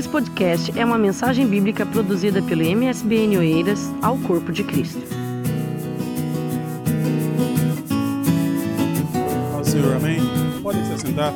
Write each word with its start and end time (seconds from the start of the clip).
Esse 0.00 0.08
podcast 0.08 0.78
é 0.78 0.82
uma 0.82 0.96
mensagem 0.96 1.46
bíblica 1.46 1.84
produzida 1.84 2.40
pelo 2.40 2.62
MSBN 2.62 3.36
Oeiras 3.36 3.80
ao 4.00 4.16
Corpo 4.16 4.50
de 4.50 4.64
Cristo. 4.64 4.98
Ao 9.54 9.62
Senhor, 9.62 9.94
amém? 9.96 10.20
Podem 10.62 10.82
se 10.86 10.98
sentar. 11.00 11.34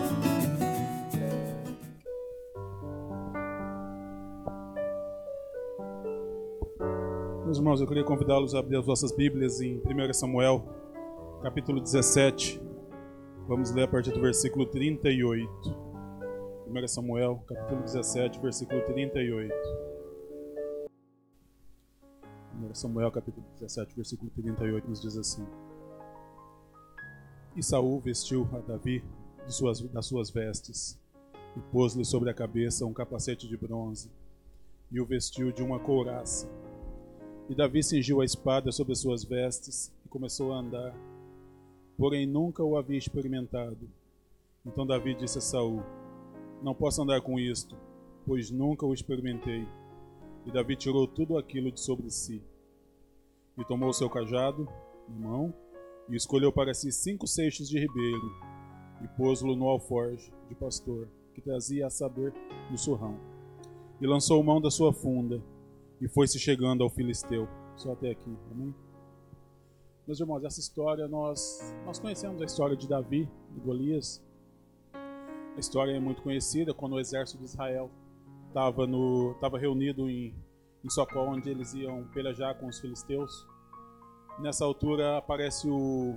Meus 7.45 7.59
irmãos, 7.59 7.83
eu 7.83 7.87
queria 7.87 8.03
convidá-los 8.03 8.55
a 8.55 8.61
abrir 8.61 8.79
as 8.79 8.87
vossas 8.87 9.13
Bíblias 9.13 9.61
em 9.61 9.77
1 9.77 10.15
Samuel, 10.15 10.65
capítulo 11.43 11.83
17. 11.83 12.59
Vamos 13.47 13.75
ler 13.75 13.83
a 13.83 13.89
partir 13.89 14.13
do 14.13 14.23
versículo 14.23 14.65
38. 14.65 15.84
1 16.75 16.89
Samuel, 16.89 17.37
capítulo 17.47 17.83
17, 17.83 18.41
versículo 18.41 18.83
38. 18.83 19.55
1 22.53 22.75
Samuel, 22.75 23.13
capítulo 23.13 23.47
17, 23.61 23.95
versículo 23.95 24.29
38, 24.33 24.89
nos 24.89 25.01
diz 25.01 25.17
assim: 25.17 25.47
E 27.55 27.63
Saul 27.63 28.01
vestiu 28.01 28.49
a 28.53 28.59
Davi 28.59 29.05
de 29.47 29.55
suas, 29.55 29.81
das 29.83 30.07
suas 30.07 30.31
vestes, 30.31 31.01
e 31.57 31.61
pôs-lhe 31.71 32.05
sobre 32.05 32.29
a 32.29 32.35
cabeça 32.35 32.85
um 32.85 32.93
capacete 32.93 33.47
de 33.47 33.57
bronze, 33.57 34.11
e 34.91 35.01
o 35.01 35.07
vestiu 35.07 35.53
de 35.53 35.63
uma 35.63 35.79
couraça. 35.79 36.51
E 37.49 37.55
Davi 37.55 37.85
cingiu 37.85 38.21
a 38.21 38.25
espada 38.25 38.73
sobre 38.73 38.95
as 38.95 38.99
suas 38.99 39.23
vestes 39.23 39.93
e 40.05 40.09
começou 40.09 40.53
a 40.53 40.59
andar, 40.59 40.93
porém 41.97 42.27
nunca 42.27 42.65
o 42.65 42.77
havia 42.77 42.99
experimentado. 42.99 43.89
Então 44.67 44.85
Davi 44.85 45.15
disse 45.15 45.39
a 45.39 45.41
Saul: 45.41 45.81
Não 46.63 46.75
posso 46.75 47.03
andar 47.03 47.21
com 47.21 47.39
isto, 47.39 47.77
pois 48.27 48.51
nunca 48.51 48.87
o 48.87 48.95
experimentei. 48.95 49.67
E 50.47 50.51
Davi 50.51 50.77
tirou 50.77 51.07
tudo 51.07 51.37
aquilo 51.39 51.71
de 51.71 51.81
sobre 51.81 52.11
si. 52.11 52.43
E 53.57 53.65
tomou 53.65 53.93
seu 53.93 54.11
cajado 54.11 54.69
mão 55.09 55.55
e 56.09 56.17
escolheu 56.17 56.53
para 56.53 56.75
si 56.75 56.91
cinco 56.93 57.27
seixos 57.27 57.69
de 57.69 57.79
ribeiro 57.79 58.33
e 59.03 59.09
pôs-lo 59.09 59.55
no 59.57 59.69
alforje 59.69 60.33
de 60.49 60.55
pastor 60.55 61.09
que 61.35 61.41
trazia 61.41 61.87
a 61.87 61.91
saber 61.91 62.33
no 62.71 62.79
surrão. 62.79 63.19
E 64.01 64.07
lançou 64.07 64.43
mão 64.43 64.61
da 64.61 64.71
sua 64.71 64.93
funda 64.93 65.43
e 66.01 66.09
foi-se 66.09 66.39
chegando 66.39 66.83
ao 66.83 66.91
filisteu. 66.91 67.49
Só 67.77 67.93
até 67.93 68.11
aqui, 68.11 68.37
amém? 68.51 68.75
Meus 70.07 70.21
irmãos, 70.21 70.45
essa 70.45 70.61
história 70.61 71.09
nós 71.09 71.61
nós 71.85 71.99
conhecemos 71.99 72.41
a 72.41 72.45
história 72.45 72.77
de 72.77 72.89
Davi 72.89 73.29
e 73.57 73.61
Golias. 73.61 74.23
A 75.57 75.61
história 75.61 75.93
é 75.93 76.01
muito 76.01 76.23
conhecida 76.23 76.75
quando 76.75 76.95
o 76.95 77.01
exército 77.01 77.39
de 77.39 77.45
Israel 77.45 77.91
estava 78.49 78.87
no 78.87 79.37
reunido 79.59 80.09
em 80.09 80.35
em 80.85 80.91
Socó, 80.91 81.25
onde 81.25 81.49
eles 81.49 81.73
iam 81.73 82.05
pelejar 82.13 82.55
com 82.57 82.67
os 82.67 82.79
filisteus. 82.79 83.47
Nessa 84.39 84.67
altura 84.67 85.17
aparece 85.17 85.67
o, 85.67 86.15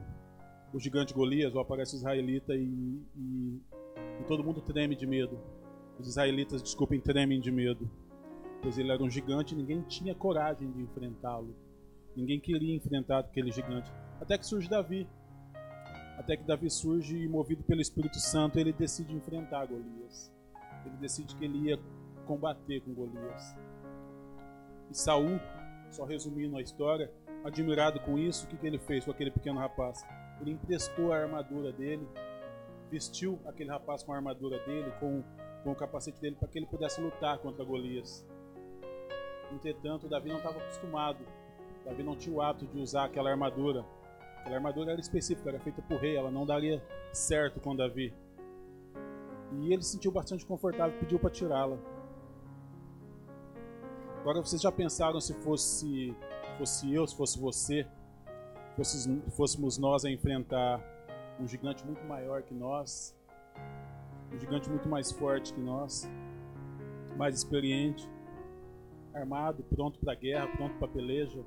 o 0.74 0.80
gigante 0.80 1.14
Golias, 1.14 1.56
ou 1.56 1.62
aparece 1.62 1.96
o 1.96 1.98
israelita 1.98 2.54
e, 2.54 3.02
e, 3.16 3.62
e 4.20 4.24
todo 4.28 4.44
mundo 4.44 4.60
treme 4.60 4.94
de 4.94 5.08
medo. 5.08 5.40
Os 5.98 6.10
israelitas, 6.10 6.62
desculpem, 6.62 7.00
tremem 7.00 7.40
de 7.40 7.50
medo 7.50 7.90
pois 8.62 8.78
ele 8.78 8.92
era 8.92 9.02
um 9.02 9.10
gigante 9.10 9.54
e 9.54 9.58
ninguém 9.58 9.82
tinha 9.84 10.16
coragem 10.16 10.70
de 10.72 10.82
enfrentá-lo. 10.82 11.56
Ninguém 12.16 12.40
queria 12.40 12.76
enfrentar 12.76 13.20
aquele 13.20 13.52
gigante. 13.52 13.92
Até 14.20 14.38
que 14.38 14.46
surge 14.46 14.68
Davi. 14.68 15.08
Até 16.18 16.36
que 16.36 16.44
Davi 16.44 16.70
surge 16.70 17.16
e, 17.16 17.28
movido 17.28 17.64
pelo 17.64 17.80
Espírito 17.80 18.20
Santo, 18.20 18.60
ele 18.60 18.74
decide 18.74 19.14
enfrentar 19.14 19.68
Golias. 19.68 20.34
Ele 20.86 20.98
decide 20.98 21.36
que 21.36 21.46
ele 21.46 21.70
ia 21.70 21.80
combater 22.26 22.82
com 22.82 22.94
Golias. 22.94 23.56
E 24.90 24.98
Saul, 24.98 25.40
só 25.92 26.06
resumindo 26.06 26.58
a 26.58 26.62
história, 26.62 27.12
admirado 27.44 28.00
com 28.00 28.18
isso, 28.18 28.46
o 28.46 28.50
que, 28.50 28.58
que 28.58 28.68
ele 28.68 28.80
fez 28.80 29.06
com 29.06 29.12
aquele 29.12 29.32
pequeno 29.32 29.60
rapaz? 29.60 30.04
Ele 30.42 30.52
emprestou 30.52 31.14
a 31.14 31.18
armadura 31.18 31.72
dele, 31.72 32.08
vestiu 32.90 33.40
aquele 33.46 33.70
rapaz 33.70 34.04
com 34.04 34.12
a 34.12 34.16
armadura 34.16 34.60
dele, 34.66 34.92
com, 35.00 35.24
com 35.64 35.72
o 35.72 35.76
capacete 35.76 36.20
dele, 36.20 36.36
para 36.36 36.48
que 36.48 36.58
ele 36.58 36.66
pudesse 36.66 37.00
lutar 37.00 37.38
contra 37.40 37.64
Golias. 37.64 38.26
Entretanto, 39.52 40.10
Davi 40.10 40.30
não 40.30 40.38
estava 40.38 40.58
acostumado. 40.58 41.20
Davi 41.86 42.04
não 42.04 42.16
tinha 42.16 42.36
o 42.36 42.42
hábito 42.42 42.66
de 42.68 42.80
usar 42.80 43.06
aquela 43.06 43.30
armadura. 43.30 43.86
Aquela 44.40 44.56
armadura 44.56 44.92
era 44.92 45.02
específica, 45.02 45.50
era 45.50 45.60
feita 45.60 45.82
por 45.82 46.00
rei, 46.00 46.16
ela 46.16 46.32
não 46.32 46.46
daria 46.46 46.84
certo 47.12 47.60
com 47.60 47.76
Davi. 47.76 48.14
E 49.60 49.74
ele 49.74 49.82
se 49.82 49.92
sentiu 49.92 50.12
bastante 50.12 50.46
confortável 50.46 50.96
e 50.96 51.00
pediu 51.00 51.20
para 51.20 51.30
tirá-la. 51.30 51.78
Agora 54.22 54.42
vocês 54.42 54.62
já 54.62 54.72
pensaram 54.72 55.22
se 55.22 55.34
fosse, 55.36 56.16
fosse 56.58 56.94
eu, 56.94 57.08
se 57.08 57.16
fosse 57.16 57.40
você, 57.40 57.88
fosse, 58.76 59.22
fôssemos 59.36 59.78
nós 59.78 60.04
a 60.04 60.10
enfrentar 60.10 60.82
um 61.40 61.48
gigante 61.48 61.86
muito 61.86 62.04
maior 62.06 62.44
que 62.44 62.54
nós, 62.54 63.16
um 64.34 64.40
gigante 64.40 64.70
muito 64.70 64.90
mais 64.90 65.12
forte 65.12 65.54
que 65.54 65.62
nós, 65.62 66.10
mais 67.16 67.36
experiente, 67.36 68.10
armado, 69.14 69.64
pronto 69.64 70.00
para 70.00 70.14
guerra, 70.14 70.48
pronto 70.56 70.78
para 70.78 70.88
peleja, 70.88 71.44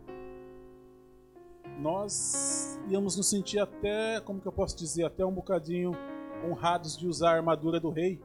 nós 1.79 2.60
íamos 2.91 3.17
nos 3.17 3.29
sentir 3.29 3.61
até, 3.61 4.21
como 4.21 4.41
que 4.41 4.49
eu 4.49 4.53
posso 4.53 4.77
dizer, 4.77 5.05
até 5.05 5.25
um 5.25 5.33
bocadinho 5.33 5.93
honrados 6.45 6.97
de 6.97 7.07
usar 7.07 7.31
a 7.31 7.37
armadura 7.37 7.79
do 7.79 7.91
rei, 7.91 8.21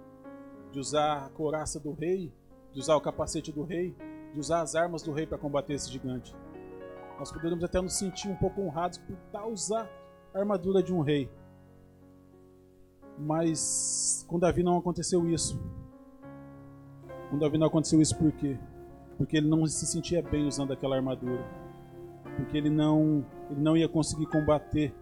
de 0.71 0.79
usar 0.79 1.25
a 1.25 1.29
couraça 1.29 1.79
do 1.79 1.93
rei, 1.93 2.33
de 2.73 2.79
usar 2.79 2.95
o 2.95 3.01
capacete 3.01 3.51
do 3.51 3.63
rei, 3.63 3.95
de 4.33 4.39
usar 4.39 4.61
as 4.61 4.75
armas 4.75 5.03
do 5.03 5.11
rei 5.11 5.27
para 5.27 5.37
combater 5.37 5.73
esse 5.73 5.91
gigante. 5.91 6.35
Nós 7.19 7.31
poderíamos 7.31 7.63
até 7.63 7.79
nos 7.79 7.93
sentir 7.93 8.27
um 8.27 8.35
pouco 8.35 8.61
honrados 8.61 8.97
por 8.97 9.15
tal 9.31 9.51
usar 9.51 9.89
a 10.33 10.39
armadura 10.39 10.81
de 10.81 10.93
um 10.93 11.01
rei. 11.01 11.29
Mas 13.17 14.25
com 14.27 14.39
Davi 14.39 14.63
não 14.63 14.77
aconteceu 14.77 15.29
isso. 15.29 15.61
Com 17.29 17.37
Davi 17.37 17.57
não 17.57 17.67
aconteceu 17.67 18.01
isso 18.01 18.17
por 18.17 18.31
quê? 18.31 18.57
Porque 19.17 19.37
ele 19.37 19.47
não 19.47 19.65
se 19.67 19.85
sentia 19.85 20.21
bem 20.21 20.45
usando 20.45 20.73
aquela 20.73 20.95
armadura. 20.97 21.45
Porque 22.35 22.57
ele 22.57 22.69
não, 22.69 23.25
ele 23.49 23.61
não 23.61 23.77
ia 23.77 23.87
conseguir 23.87 24.25
combater 24.27 24.93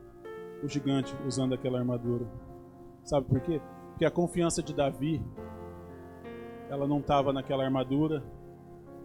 o 0.64 0.68
gigante 0.68 1.16
usando 1.26 1.54
aquela 1.54 1.80
armadura. 1.80 2.26
Sabe 3.04 3.28
por 3.28 3.42
quê? 3.42 3.62
Porque 3.90 4.06
a 4.06 4.12
confiança 4.12 4.64
de 4.64 4.74
Davi 4.74 5.22
ela 6.70 6.88
não 6.88 7.00
estava 7.00 7.32
naquela 7.32 7.64
armadura. 7.64 8.24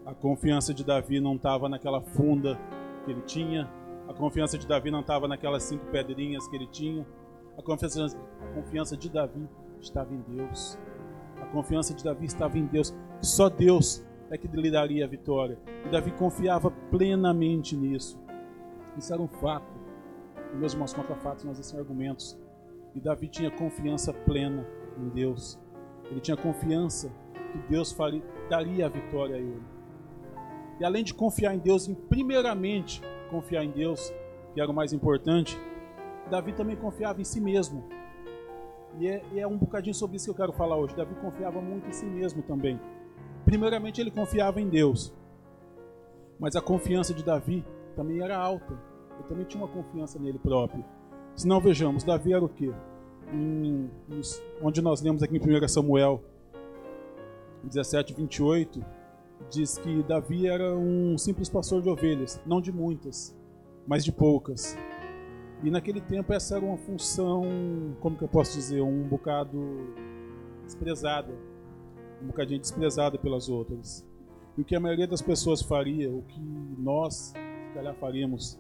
A 0.06 0.14
confiança 0.14 0.72
de 0.72 0.84
Davi 0.84 1.20
não 1.20 1.36
estava 1.36 1.68
naquela 1.68 2.00
funda 2.00 2.58
que 3.04 3.10
ele 3.10 3.20
tinha. 3.22 3.70
A 4.08 4.14
confiança 4.14 4.56
de 4.56 4.66
Davi 4.66 4.90
não 4.90 5.00
estava 5.00 5.28
naquelas 5.28 5.64
cinco 5.64 5.84
pedrinhas 5.86 6.48
que 6.48 6.56
ele 6.56 6.66
tinha. 6.66 7.06
A 7.58 7.62
confiança, 7.62 8.18
a 8.40 8.46
confiança 8.54 8.96
de 8.96 9.10
Davi 9.10 9.46
estava 9.80 10.14
em 10.14 10.20
Deus. 10.20 10.78
A 11.42 11.46
confiança 11.46 11.92
de 11.92 12.02
Davi 12.02 12.24
estava 12.24 12.58
em 12.58 12.64
Deus. 12.64 12.94
Só 13.20 13.50
Deus 13.50 14.02
é 14.30 14.38
que 14.38 14.46
lhe 14.48 14.70
daria 14.70 15.04
a 15.04 15.08
vitória. 15.08 15.58
E 15.86 15.88
Davi 15.88 16.10
confiava 16.12 16.70
plenamente 16.90 17.76
nisso. 17.76 18.18
Isso 18.96 19.12
era 19.12 19.22
um 19.22 19.28
fato. 19.28 19.72
E 20.52 20.56
meus 20.56 20.72
irmãos, 20.72 20.92
contra 20.92 21.14
fatos 21.16 21.44
nós 21.44 21.58
existem 21.58 21.78
argumentos. 21.78 22.38
E 22.94 23.00
Davi 23.00 23.28
tinha 23.28 23.50
confiança 23.50 24.12
plena 24.12 24.66
em 24.98 25.08
Deus. 25.08 25.58
Ele 26.10 26.20
tinha 26.20 26.36
confiança 26.36 27.10
que 27.52 27.58
Deus 27.70 27.92
faria, 27.92 28.22
daria 28.48 28.86
a 28.86 28.88
vitória 28.88 29.36
a 29.36 29.38
ele. 29.38 29.62
E 30.80 30.84
além 30.84 31.02
de 31.02 31.14
confiar 31.14 31.54
em 31.54 31.58
Deus, 31.58 31.88
em 31.88 31.94
primeiramente 31.94 33.02
confiar 33.30 33.64
em 33.64 33.70
Deus, 33.70 34.12
que 34.54 34.60
era 34.60 34.70
o 34.70 34.74
mais 34.74 34.92
importante, 34.92 35.58
Davi 36.30 36.52
também 36.52 36.76
confiava 36.76 37.20
em 37.20 37.24
si 37.24 37.40
mesmo. 37.40 37.84
E 38.98 39.06
é, 39.06 39.22
e 39.32 39.40
é 39.40 39.46
um 39.46 39.56
bocadinho 39.56 39.94
sobre 39.94 40.16
isso 40.16 40.26
que 40.26 40.30
eu 40.30 40.34
quero 40.34 40.52
falar 40.52 40.76
hoje. 40.76 40.94
Davi 40.94 41.14
confiava 41.16 41.60
muito 41.60 41.88
em 41.88 41.92
si 41.92 42.06
mesmo 42.06 42.42
também. 42.42 42.80
Primeiramente, 43.48 43.98
ele 43.98 44.10
confiava 44.10 44.60
em 44.60 44.68
Deus. 44.68 45.10
Mas 46.38 46.54
a 46.54 46.60
confiança 46.60 47.14
de 47.14 47.24
Davi 47.24 47.64
também 47.96 48.20
era 48.20 48.36
alta. 48.36 48.78
Ele 49.14 49.26
também 49.26 49.46
tinha 49.46 49.64
uma 49.64 49.72
confiança 49.72 50.18
nele 50.18 50.38
próprio. 50.38 50.84
Se 51.34 51.48
não 51.48 51.58
vejamos, 51.58 52.04
Davi 52.04 52.34
era 52.34 52.44
o 52.44 52.48
quê? 52.48 52.70
Em, 53.32 53.90
onde 54.60 54.82
nós 54.82 55.00
lemos 55.00 55.22
aqui 55.22 55.38
em 55.38 55.64
1 55.64 55.66
Samuel 55.66 56.22
17, 57.64 58.12
28, 58.12 58.84
diz 59.48 59.78
que 59.78 60.02
Davi 60.02 60.46
era 60.46 60.76
um 60.76 61.16
simples 61.16 61.48
pastor 61.48 61.80
de 61.80 61.88
ovelhas, 61.88 62.38
não 62.44 62.60
de 62.60 62.70
muitas, 62.70 63.34
mas 63.86 64.04
de 64.04 64.12
poucas. 64.12 64.76
E 65.64 65.70
naquele 65.70 66.02
tempo 66.02 66.34
essa 66.34 66.56
era 66.56 66.64
uma 66.66 66.76
função, 66.76 67.96
como 68.00 68.14
que 68.14 68.24
eu 68.24 68.28
posso 68.28 68.54
dizer, 68.54 68.82
um 68.82 69.04
bocado 69.04 69.58
desprezada 70.66 71.47
um 72.22 72.26
bocadinho 72.26 72.60
desprezada 72.60 73.18
pelas 73.18 73.48
outras. 73.48 74.06
E 74.56 74.60
o 74.60 74.64
que 74.64 74.74
a 74.74 74.80
maioria 74.80 75.06
das 75.06 75.22
pessoas 75.22 75.62
faria, 75.62 76.10
o 76.10 76.22
que 76.22 76.40
nós, 76.40 77.32
se 77.34 77.74
calhar, 77.74 77.94
faríamos, 77.94 78.58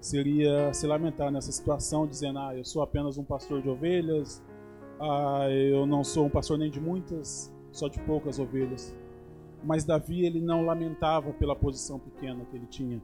seria 0.00 0.72
se 0.72 0.86
lamentar 0.86 1.30
nessa 1.30 1.50
situação, 1.50 2.06
dizendo: 2.06 2.38
Ah, 2.38 2.54
eu 2.56 2.64
sou 2.64 2.82
apenas 2.82 3.16
um 3.18 3.24
pastor 3.24 3.62
de 3.62 3.68
ovelhas, 3.68 4.42
ah, 5.00 5.48
eu 5.50 5.86
não 5.86 6.04
sou 6.04 6.26
um 6.26 6.30
pastor 6.30 6.58
nem 6.58 6.70
de 6.70 6.80
muitas, 6.80 7.54
só 7.72 7.88
de 7.88 7.98
poucas 8.00 8.38
ovelhas. 8.38 8.94
Mas 9.64 9.84
Davi 9.84 10.24
ele 10.24 10.40
não 10.40 10.64
lamentava 10.64 11.32
pela 11.32 11.56
posição 11.56 11.98
pequena 11.98 12.44
que 12.44 12.56
ele 12.56 12.66
tinha. 12.66 13.02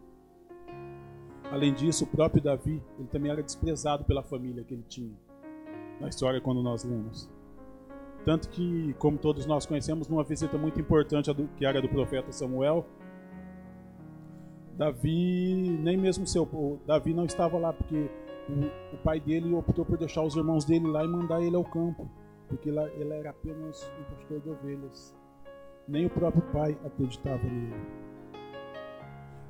Além 1.50 1.72
disso, 1.72 2.04
o 2.04 2.06
próprio 2.06 2.42
Davi 2.42 2.82
ele 2.98 3.08
também 3.08 3.30
era 3.30 3.42
desprezado 3.42 4.04
pela 4.04 4.22
família 4.22 4.64
que 4.64 4.74
ele 4.74 4.84
tinha. 4.88 5.14
Na 6.00 6.08
história 6.08 6.40
quando 6.40 6.62
nós 6.62 6.84
lemos. 6.84 7.30
Tanto 8.24 8.48
que, 8.48 8.94
como 8.98 9.18
todos 9.18 9.44
nós 9.44 9.66
conhecemos, 9.66 10.08
numa 10.08 10.24
visita 10.24 10.56
muito 10.56 10.80
importante 10.80 11.30
que 11.56 11.66
era 11.66 11.80
do 11.82 11.88
profeta 11.88 12.32
Samuel, 12.32 12.86
Davi, 14.76 15.78
nem 15.80 15.96
mesmo 15.96 16.26
seu, 16.26 16.48
Davi 16.86 17.14
não 17.14 17.26
estava 17.26 17.58
lá 17.58 17.72
porque 17.72 18.10
o, 18.48 18.94
o, 18.94 18.98
pai 18.98 19.20
dele 19.20 19.54
optou 19.54 19.84
por 19.84 19.96
deixar 19.96 20.22
os 20.22 20.34
irmãos 20.34 20.64
dele 20.64 20.86
lá 20.88 21.04
e 21.04 21.08
mandar 21.08 21.40
ele 21.42 21.54
ao 21.54 21.64
campo, 21.64 22.10
porque 22.48 22.70
lá, 22.70 22.88
ele 22.94 23.12
era 23.12 23.30
apenas 23.30 23.88
um 24.00 24.14
pastor 24.14 24.40
de 24.40 24.50
ovelhas. 24.50 25.14
Nem 25.86 26.06
o 26.06 26.10
próprio 26.10 26.42
pai 26.50 26.76
acreditava 26.84 27.44
nele. 27.44 27.74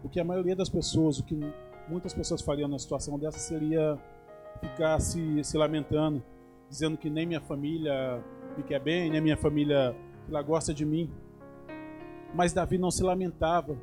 O 0.02 0.08
que 0.08 0.20
a 0.20 0.24
maioria 0.24 0.54
das 0.54 0.68
pessoas, 0.68 1.18
o 1.18 1.24
que 1.24 1.38
muitas 1.88 2.12
pessoas 2.12 2.42
fariam 2.42 2.68
numa 2.68 2.78
situação 2.78 3.18
dessa 3.18 3.38
seria 3.38 3.98
ficar 4.60 5.00
se, 5.00 5.42
se 5.42 5.56
lamentando, 5.56 6.22
dizendo 6.68 6.98
que 6.98 7.08
nem 7.08 7.24
minha 7.24 7.40
família 7.40 8.22
me 8.56 8.62
quer 8.62 8.80
bem, 8.80 9.10
nem 9.10 9.20
minha 9.20 9.36
família 9.36 9.94
ela 10.28 10.42
gosta 10.42 10.72
de 10.72 10.84
mim. 10.84 11.10
Mas 12.34 12.52
Davi 12.52 12.78
não 12.78 12.90
se 12.90 13.02
lamentava 13.02 13.76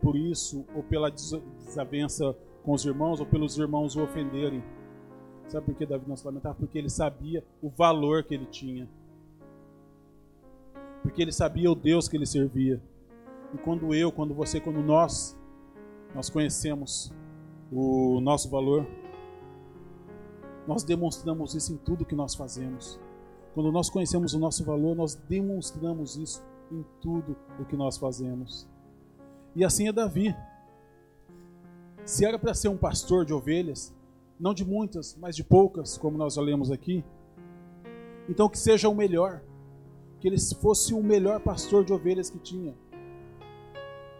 por 0.00 0.16
isso, 0.16 0.64
ou 0.74 0.82
pela 0.82 1.10
desavença 1.10 2.34
com 2.64 2.72
os 2.72 2.84
irmãos, 2.84 3.20
ou 3.20 3.26
pelos 3.26 3.58
irmãos 3.58 3.96
o 3.96 4.02
ofenderem. 4.02 4.62
Sabe 5.48 5.66
por 5.66 5.74
que 5.74 5.84
Davi 5.84 6.04
não 6.08 6.16
se 6.16 6.24
lamentava? 6.24 6.54
Porque 6.54 6.78
ele 6.78 6.88
sabia 6.88 7.44
o 7.60 7.68
valor 7.68 8.22
que 8.24 8.34
ele 8.34 8.46
tinha. 8.46 8.88
Porque 11.02 11.20
ele 11.20 11.32
sabia 11.32 11.70
o 11.70 11.74
Deus 11.74 12.08
que 12.08 12.16
ele 12.16 12.26
servia. 12.26 12.80
E 13.52 13.58
quando 13.58 13.94
eu, 13.94 14.12
quando 14.12 14.32
você, 14.32 14.60
quando 14.60 14.80
nós, 14.80 15.36
nós 16.14 16.30
conhecemos 16.30 17.12
o 17.72 18.20
nosso 18.20 18.48
valor, 18.48 18.86
nós 20.66 20.84
demonstramos 20.84 21.54
isso 21.54 21.72
em 21.72 21.76
tudo 21.76 22.04
que 22.04 22.14
nós 22.14 22.34
fazemos. 22.34 23.00
Quando 23.54 23.72
nós 23.72 23.90
conhecemos 23.90 24.34
o 24.34 24.38
nosso 24.38 24.64
valor, 24.64 24.94
nós 24.94 25.14
demonstramos 25.14 26.16
isso 26.16 26.42
em 26.70 26.84
tudo 27.00 27.36
o 27.58 27.64
que 27.64 27.76
nós 27.76 27.96
fazemos. 27.96 28.66
E 29.56 29.64
assim 29.64 29.88
é 29.88 29.92
Davi. 29.92 30.34
Se 32.04 32.24
era 32.24 32.38
para 32.38 32.54
ser 32.54 32.68
um 32.68 32.76
pastor 32.76 33.24
de 33.24 33.32
ovelhas, 33.32 33.92
não 34.38 34.54
de 34.54 34.64
muitas, 34.64 35.16
mas 35.20 35.36
de 35.36 35.44
poucas, 35.44 35.98
como 35.98 36.16
nós 36.16 36.34
já 36.34 36.42
lemos 36.42 36.70
aqui, 36.70 37.04
então 38.28 38.48
que 38.48 38.58
seja 38.58 38.88
o 38.88 38.94
melhor, 38.94 39.42
que 40.20 40.28
ele 40.28 40.38
fosse 40.60 40.94
o 40.94 41.02
melhor 41.02 41.40
pastor 41.40 41.84
de 41.84 41.92
ovelhas 41.92 42.30
que 42.30 42.38
tinha. 42.38 42.74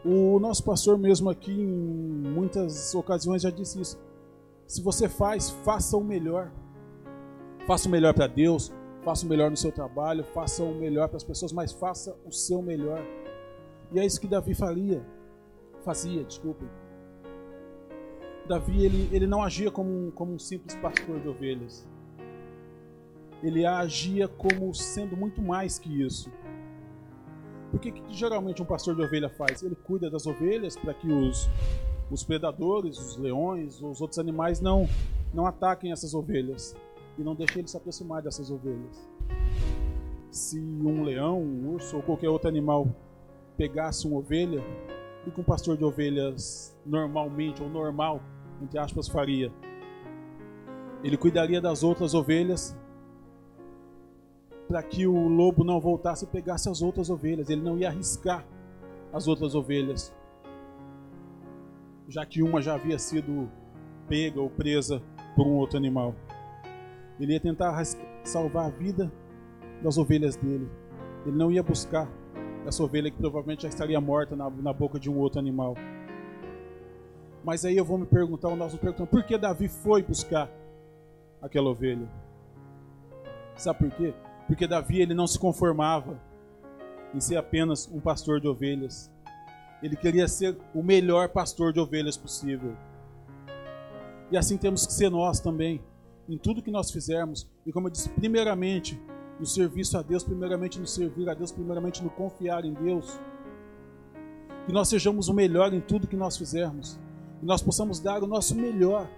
O 0.05 0.39
nosso 0.41 0.65
pastor 0.65 0.99
mesmo 0.99 1.29
aqui, 1.29 1.53
em 1.53 1.67
muitas 1.67 2.95
ocasiões, 2.95 3.43
já 3.43 3.51
disse 3.51 3.81
isso. 3.81 4.01
Se 4.67 4.81
você 4.83 5.09
faz, 5.09 5.51
faça 5.51 5.97
o 5.97 6.03
melhor. 6.03 6.51
Faça 7.67 7.87
o 7.87 7.91
melhor 7.91 8.15
para 8.15 8.27
Deus, 8.27 8.73
faça 9.03 9.25
o 9.25 9.29
melhor 9.29 9.51
no 9.51 9.57
seu 9.57 9.73
trabalho, 9.73 10.25
faça 10.25 10.63
o 10.63 10.75
melhor 10.75 11.09
para 11.09 11.17
as 11.17 11.25
pessoas, 11.25 11.53
mas 11.53 11.73
faça 11.73 12.17
o 12.25 12.33
seu 12.33 12.61
melhor. 12.63 13.03
E 13.93 13.99
é 13.99 14.07
isso 14.07 14.21
que 14.21 14.27
Davi 14.27 14.55
fazia, 14.55 16.25
desculpe. 16.25 16.65
Davi 18.47 18.85
ele, 18.85 19.09
ele 19.13 19.27
não 19.27 19.43
agia 19.43 19.71
como 19.71 19.91
um, 19.91 20.11
como 20.11 20.35
um 20.35 20.39
simples 20.39 20.77
pastor 20.77 21.21
de 21.21 21.29
ovelhas. 21.29 21.87
Ele 23.43 23.65
agia 23.65 24.29
como 24.29 24.73
sendo 24.75 25.17
muito 25.17 25.41
mais 25.41 25.79
que 25.79 26.03
isso. 26.03 26.31
Porque 27.71 27.93
que 27.93 28.03
geralmente 28.13 28.61
um 28.61 28.67
pastor 28.67 28.95
de 28.95 29.03
ovelha 29.03 29.31
faz? 29.31 29.63
Ele 29.63 29.77
cuida 29.77 30.11
das 30.11 30.27
ovelhas 30.27 30.77
para 30.77 30.93
que 30.93 31.11
os, 31.11 31.49
os 32.11 32.25
predadores, 32.25 32.99
os 32.99 33.17
leões, 33.17 33.81
os 33.81 34.01
outros 34.01 34.19
animais 34.19 34.61
não, 34.61 34.89
não 35.33 35.47
ataquem 35.47 35.93
essas 35.93 36.13
ovelhas 36.13 36.75
e 37.21 37.25
não 37.25 37.35
deixem 37.35 37.61
ele 37.61 37.69
se 37.69 37.77
aproximar 37.77 38.23
dessas 38.23 38.51
ovelhas. 38.51 39.09
Se 40.31 40.59
um 40.59 41.03
leão, 41.03 41.41
um 41.43 41.75
urso 41.75 41.97
ou 41.97 42.03
qualquer 42.03 42.31
outro 42.31 42.49
animal 42.49 42.89
pegasse 43.57 44.07
uma 44.07 44.19
ovelha, 44.19 44.63
do 45.25 45.31
que 45.31 45.41
um 45.41 45.45
pastor 45.45 45.77
de 45.77 45.85
ovelhas 45.85 46.75
normalmente 46.85 47.63
ou 47.63 47.69
normal, 47.69 48.23
entre 48.63 48.79
aspas, 48.79 49.07
faria. 49.07 49.53
Ele 51.05 51.17
cuidaria 51.17 51.61
das 51.61 51.83
outras 51.83 52.15
ovelhas 52.15 52.77
para 54.67 54.83
que 54.83 55.07
o 55.07 55.29
lobo 55.29 55.65
não 55.65 55.81
voltasse 55.81 56.25
e 56.25 56.29
pegasse 56.29 56.69
as 56.71 56.81
outras 56.81 57.11
ovelhas. 57.11 57.51
Ele 57.51 57.61
não 57.61 57.77
ia 57.77 57.89
arriscar 57.89 58.47
as 59.13 59.27
outras 59.27 59.55
ovelhas, 59.55 60.15
já 62.09 62.25
que 62.25 62.43
uma 62.43 62.63
já 62.63 62.75
havia 62.75 62.99
sido 62.99 63.51
pega 64.09 64.41
ou 64.41 64.49
presa 64.49 65.03
por 65.35 65.47
um 65.47 65.57
outro 65.57 65.77
animal. 65.77 66.15
Ele 67.21 67.35
ia 67.35 67.41
tentar 67.41 67.81
salvar 68.25 68.67
a 68.67 68.71
vida 68.71 69.13
das 69.83 69.99
ovelhas 69.99 70.37
dele. 70.37 70.69
Ele 71.27 71.37
não 71.37 71.53
ia 71.53 71.63
buscar 71.63 72.09
essa 72.67 72.83
ovelha 72.83 73.11
que 73.11 73.17
provavelmente 73.17 73.63
já 73.63 73.69
estaria 73.69 74.01
morta 74.01 74.35
na, 74.35 74.49
na 74.51 74.73
boca 74.73 74.99
de 74.99 75.11
um 75.11 75.19
outro 75.19 75.39
animal. 75.39 75.75
Mas 77.45 77.65
aí 77.65 77.77
eu 77.77 77.85
vou 77.85 77.99
me 77.99 78.07
perguntar, 78.07 78.49
o 78.49 78.57
nosso 78.57 78.79
perguntando, 78.79 79.09
por 79.09 79.23
que 79.23 79.37
Davi 79.37 79.69
foi 79.69 80.03
buscar 80.03 80.51
aquela 81.41 81.71
ovelha? 81.71 82.09
Sabe 83.57 83.79
por 83.79 83.91
quê? 83.93 84.15
Porque 84.47 84.67
Davi 84.67 85.01
ele 85.01 85.15
não 85.15 85.27
se 85.27 85.39
conformava 85.39 86.19
em 87.15 87.21
ser 87.21 87.37
apenas 87.37 87.89
um 87.93 88.01
pastor 88.01 88.41
de 88.41 88.49
ovelhas. 88.49 89.11
Ele 89.83 89.97
queria 89.97 90.29
ser 90.29 90.57
o 90.75 90.83
melhor 90.83 91.29
pastor 91.29 91.73
de 91.73 91.81
ovelhas 91.81 92.17
possível. 92.17 92.77
E 94.31 94.37
assim 94.37 94.57
temos 94.57 94.87
que 94.87 94.93
ser 94.93 95.11
nós 95.11 95.41
também, 95.41 95.83
em 96.31 96.39
tudo 96.39 96.63
que 96.63 96.71
nós 96.71 96.93
fizermos. 96.93 97.49
E 97.67 97.73
como 97.73 97.89
eu 97.89 97.91
disse, 97.91 98.09
primeiramente, 98.09 99.01
no 99.39 99.45
serviço 99.45 99.99
a 99.99 100.03
Deus, 100.03 100.23
primeiramente 100.23 100.79
no 100.79 100.87
servir 100.87 101.29
a 101.29 101.35
Deus, 101.35 101.51
primeiramente 101.51 102.03
no 102.05 102.09
confiar 102.09 102.65
em 102.65 102.73
Deus. 102.73 103.19
Que 104.65 104.73
nós 104.73 104.89
sejamos 104.89 105.29
o 105.29 105.35
melhor 105.35 105.75
em 105.75 105.81
tudo 105.81 106.07
que 106.07 106.17
nós 106.17 106.37
fizermos. 106.37 107.01
Que 107.41 107.47
nós 107.47 107.61
possamos 107.61 107.99
dar 107.99 108.23
o 108.23 108.29
nosso 108.29 108.55
melhor 108.55 109.09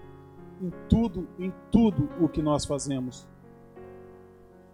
em 0.63 0.73
tudo, 0.89 1.29
em 1.39 1.53
tudo 1.71 2.09
o 2.19 2.29
que 2.29 2.41
nós 2.41 2.65
fazemos. 2.65 3.29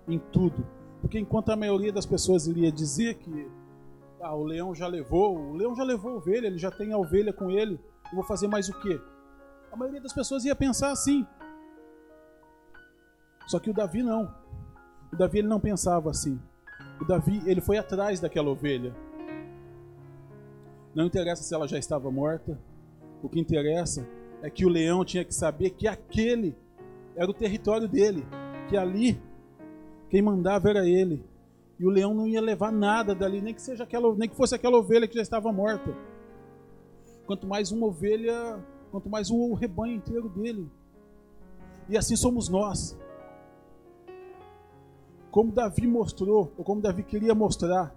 Em 0.06 0.18
tudo. 0.18 0.64
Porque 1.00 1.18
enquanto 1.18 1.50
a 1.50 1.56
maioria 1.56 1.92
das 1.92 2.06
pessoas 2.06 2.46
iria 2.46 2.70
dizer 2.70 3.14
que 3.14 3.48
ah, 4.20 4.34
o 4.34 4.44
leão 4.44 4.74
já 4.74 4.86
levou, 4.86 5.36
o 5.36 5.56
leão 5.56 5.74
já 5.74 5.82
levou 5.82 6.12
a 6.12 6.14
ovelha, 6.16 6.46
ele 6.46 6.58
já 6.58 6.70
tem 6.70 6.92
a 6.92 6.98
ovelha 6.98 7.32
com 7.32 7.50
ele, 7.50 7.80
eu 8.10 8.14
vou 8.14 8.24
fazer 8.24 8.46
mais 8.46 8.68
o 8.68 8.80
quê? 8.80 9.00
A 9.72 9.76
maioria 9.76 10.00
das 10.00 10.12
pessoas 10.12 10.44
ia 10.44 10.54
pensar 10.54 10.92
assim. 10.92 11.26
Só 13.48 13.58
que 13.58 13.70
o 13.70 13.74
Davi 13.74 14.02
não. 14.02 14.30
O 15.10 15.16
Davi 15.16 15.38
ele 15.38 15.48
não 15.48 15.58
pensava 15.58 16.10
assim. 16.10 16.38
O 17.00 17.04
Davi 17.04 17.42
ele 17.46 17.62
foi 17.62 17.78
atrás 17.78 18.20
daquela 18.20 18.50
ovelha. 18.50 18.94
Não 20.94 21.06
interessa 21.06 21.42
se 21.42 21.54
ela 21.54 21.66
já 21.66 21.78
estava 21.78 22.10
morta. 22.10 22.60
O 23.22 23.28
que 23.28 23.40
interessa 23.40 24.06
é 24.42 24.50
que 24.50 24.66
o 24.66 24.68
leão 24.68 25.02
tinha 25.02 25.24
que 25.24 25.34
saber 25.34 25.70
que 25.70 25.88
aquele 25.88 26.54
era 27.16 27.28
o 27.28 27.34
território 27.34 27.88
dele, 27.88 28.24
que 28.68 28.76
ali 28.76 29.20
quem 30.10 30.20
mandava 30.20 30.68
era 30.68 30.86
ele. 30.86 31.24
E 31.80 31.86
o 31.86 31.90
leão 31.90 32.12
não 32.12 32.26
ia 32.26 32.40
levar 32.40 32.70
nada 32.70 33.14
dali, 33.14 33.40
nem 33.40 33.54
que 33.54 33.62
seja 33.62 33.84
aquela, 33.84 34.14
nem 34.14 34.28
que 34.28 34.36
fosse 34.36 34.54
aquela 34.54 34.76
ovelha 34.76 35.08
que 35.08 35.14
já 35.14 35.22
estava 35.22 35.50
morta. 35.50 35.96
Quanto 37.26 37.46
mais 37.46 37.72
uma 37.72 37.86
ovelha, 37.86 38.62
quanto 38.90 39.08
mais 39.08 39.30
o 39.30 39.54
rebanho 39.54 39.94
inteiro 39.94 40.28
dele. 40.28 40.70
E 41.88 41.96
assim 41.96 42.14
somos 42.14 42.50
nós 42.50 42.96
como 45.30 45.52
Davi 45.52 45.86
mostrou, 45.86 46.52
ou 46.56 46.64
como 46.64 46.80
Davi 46.80 47.02
queria 47.02 47.34
mostrar, 47.34 47.94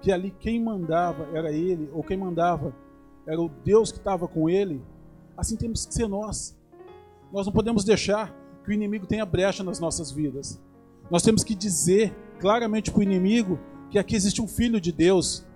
que 0.00 0.12
ali 0.12 0.30
quem 0.30 0.62
mandava 0.62 1.28
era 1.32 1.52
ele, 1.52 1.88
ou 1.92 2.02
quem 2.02 2.16
mandava 2.16 2.74
era 3.26 3.40
o 3.40 3.48
Deus 3.48 3.90
que 3.90 3.98
estava 3.98 4.28
com 4.28 4.48
ele, 4.48 4.82
assim 5.36 5.56
temos 5.56 5.86
que 5.86 5.94
ser 5.94 6.08
nós. 6.08 6.56
Nós 7.32 7.46
não 7.46 7.52
podemos 7.52 7.84
deixar 7.84 8.34
que 8.62 8.70
o 8.70 8.72
inimigo 8.72 9.06
tenha 9.06 9.26
brecha 9.26 9.62
nas 9.62 9.80
nossas 9.80 10.10
vidas. 10.10 10.60
Nós 11.10 11.22
temos 11.22 11.42
que 11.44 11.54
dizer 11.54 12.14
claramente 12.38 12.90
para 12.90 13.00
o 13.00 13.02
inimigo 13.02 13.58
que 13.90 13.98
aqui 13.98 14.16
existe 14.16 14.40
um 14.40 14.48
filho 14.48 14.80
de 14.80 14.90
Deus, 14.90 15.46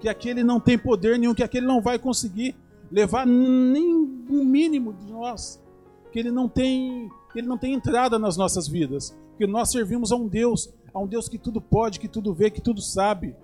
que 0.00 0.08
aquele 0.08 0.42
não 0.42 0.60
tem 0.60 0.78
poder 0.78 1.18
nenhum, 1.18 1.34
que 1.34 1.42
aquele 1.42 1.66
não 1.66 1.80
vai 1.80 1.98
conseguir 1.98 2.54
levar 2.90 3.26
nem 3.26 3.94
o 3.94 4.44
mínimo 4.44 4.92
de 4.92 5.10
nós, 5.10 5.60
que 6.12 6.18
ele 6.18 6.30
não 6.30 6.48
tem, 6.48 7.10
ele 7.38 7.48
não 7.48 7.58
tem 7.58 7.74
entrada 7.74 8.18
nas 8.18 8.36
nossas 8.36 8.68
vidas. 8.68 9.16
Porque 9.30 9.46
nós 9.46 9.70
servimos 9.70 10.12
a 10.12 10.16
um 10.16 10.26
Deus, 10.26 10.72
a 10.92 10.98
um 10.98 11.06
Deus 11.06 11.28
que 11.28 11.38
tudo 11.38 11.60
pode, 11.60 12.00
que 12.00 12.08
tudo 12.08 12.34
vê, 12.34 12.50
que 12.50 12.60
tudo 12.60 12.80
sabe. 12.80 13.36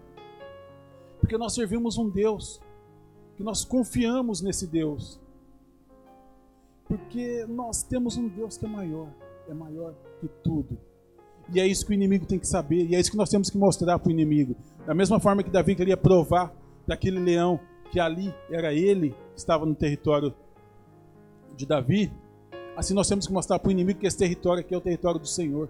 Porque 1.21 1.37
nós 1.37 1.55
servimos 1.55 1.99
um 1.99 2.09
Deus, 2.09 2.61
que 3.37 3.43
nós 3.43 3.65
confiamos 3.65 4.41
nesse 4.41 4.67
Deus. 4.67 5.21
Porque 6.87 7.47
nós 7.47 7.83
temos 7.83 8.17
um 8.17 8.29
Deus 8.29 8.57
que 8.57 8.67
é 8.67 8.69
maior, 8.69 9.09
é 9.49 9.55
maior 9.55 9.95
que 10.21 10.29
tudo. 10.43 10.79
E 11.53 11.61
é 11.61 11.67
isso 11.67 11.85
que 11.85 11.93
o 11.93 11.95
inimigo 11.95 12.27
tem 12.27 12.39
que 12.39 12.47
saber, 12.47 12.87
e 12.87 12.95
é 12.95 13.01
isso 13.01 13.11
que 13.11 13.17
nós 13.17 13.29
temos 13.29 13.51
que 13.51 13.59
mostrar 13.59 13.99
para 13.99 14.09
o 14.09 14.13
inimigo. 14.13 14.57
Da 14.87 14.95
mesma 14.95 15.21
forma 15.21 15.43
que 15.43 15.51
Davi 15.51 15.75
queria 15.75 15.97
provar 15.97 16.53
para 16.87 16.95
aquele 16.95 17.19
leão 17.19 17.61
que 17.91 18.01
ali 18.01 18.35
era 18.51 18.73
ele 18.73 19.11
que 19.11 19.39
estava 19.39 19.67
no 19.67 19.75
território 19.75 20.35
de 21.55 21.67
Davi, 21.67 22.11
assim 22.77 22.95
nós 22.95 23.09
temos 23.09 23.27
que 23.27 23.33
mostrar 23.33 23.59
para 23.59 23.69
o 23.69 23.73
inimigo 23.73 24.01
que 24.01 24.07
esse 24.07 24.19
território 24.19 24.61
aqui 24.61 24.75
é 24.75 24.79
o 24.79 24.81
território 24.81 25.21
do 25.21 25.27
Senhor. 25.27 25.69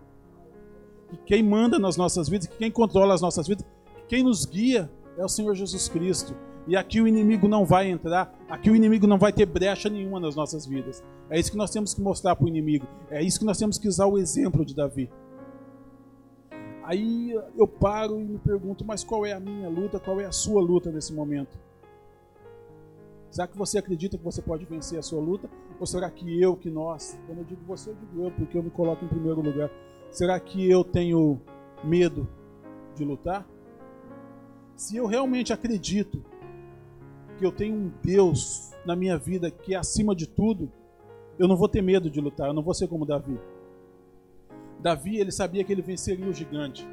Que 1.09 1.17
quem 1.27 1.43
manda 1.43 1.79
nas 1.79 1.97
nossas 1.97 2.29
vidas, 2.29 2.47
que 2.47 2.57
quem 2.57 2.71
controla 2.71 3.15
as 3.15 3.21
nossas 3.21 3.47
vidas, 3.47 3.65
que 3.97 4.03
quem 4.09 4.23
nos 4.23 4.45
guia 4.47 4.91
é 5.17 5.25
o 5.25 5.29
Senhor 5.29 5.55
Jesus 5.55 5.89
Cristo. 5.89 6.35
E 6.67 6.77
aqui 6.77 7.01
o 7.01 7.09
inimigo 7.09 7.49
não 7.49 7.65
vai 7.65 7.91
entrar, 7.91 8.33
aqui 8.49 8.71
o 8.71 8.77
inimigo 8.77 9.07
não 9.07 9.19
vai 9.19 9.33
ter 9.33 9.47
brecha 9.47 9.89
nenhuma 9.89 10.21
nas 10.21 10.37
nossas 10.37 10.65
vidas. 10.65 11.03
É 11.29 11.39
isso 11.39 11.51
que 11.51 11.57
nós 11.57 11.71
temos 11.71 11.93
que 11.93 12.01
mostrar 12.01 12.37
para 12.37 12.45
o 12.45 12.49
inimigo. 12.49 12.87
É 13.11 13.23
isso 13.23 13.39
que 13.39 13.45
nós 13.45 13.59
temos 13.59 13.79
que 13.79 13.89
usar 13.89 14.07
o 14.07 14.17
exemplo 14.17 14.65
de 14.65 14.75
Davi. 14.75 15.11
Aí 16.85 17.33
eu 17.57 17.67
paro 17.67 18.21
e 18.21 18.25
me 18.25 18.39
pergunto, 18.39 18.85
mas 18.85 19.03
qual 19.03 19.25
é 19.25 19.33
a 19.33 19.41
minha 19.41 19.69
luta, 19.69 19.99
qual 19.99 20.21
é 20.21 20.25
a 20.25 20.33
sua 20.33 20.61
luta 20.61 20.91
nesse 20.91 21.13
momento? 21.13 21.57
Será 23.33 23.49
que 23.49 23.57
você 23.57 23.79
acredita 23.79 24.19
que 24.19 24.23
você 24.23 24.43
pode 24.43 24.67
vencer 24.67 24.99
a 24.99 25.03
sua 25.03 25.19
luta? 25.19 25.49
Ou 25.81 25.87
será 25.87 26.11
que 26.11 26.39
eu, 26.39 26.55
que 26.55 26.69
nós, 26.69 27.19
quando 27.27 27.39
eu 27.39 27.45
digo 27.45 27.63
você, 27.65 27.89
eu 27.89 27.95
digo 27.95 28.25
eu, 28.25 28.31
porque 28.31 28.59
eu 28.59 28.63
me 28.63 28.69
coloco 28.69 29.03
em 29.03 29.09
primeiro 29.09 29.41
lugar. 29.41 29.71
Será 30.11 30.39
que 30.39 30.71
eu 30.71 30.85
tenho 30.85 31.41
medo 31.83 32.29
de 32.95 33.03
lutar? 33.03 33.49
Se 34.77 34.99
eu 34.99 35.07
realmente 35.07 35.51
acredito 35.51 36.23
que 37.39 37.47
eu 37.47 37.51
tenho 37.51 37.75
um 37.75 37.93
Deus 38.03 38.71
na 38.85 38.95
minha 38.95 39.17
vida 39.17 39.51
que 39.51 39.75
é 39.75 39.79
acima 39.79 40.15
de 40.15 40.29
tudo, 40.29 40.71
eu 41.39 41.49
não 41.49 41.57
vou 41.57 41.71
ter 41.71 41.81
medo 41.81 42.11
de 42.11 42.21
lutar, 42.21 42.49
eu 42.49 42.55
não 42.55 42.63
vou 42.63 42.75
ser 42.75 42.87
como 42.87 43.07
Davi. 43.07 43.41
Davi, 44.79 45.17
ele 45.19 45.33
sabia 45.33 45.65
que 45.65 45.73
ele 45.73 45.81
venceria 45.81 46.29
o 46.29 46.35
gigante 46.35 46.87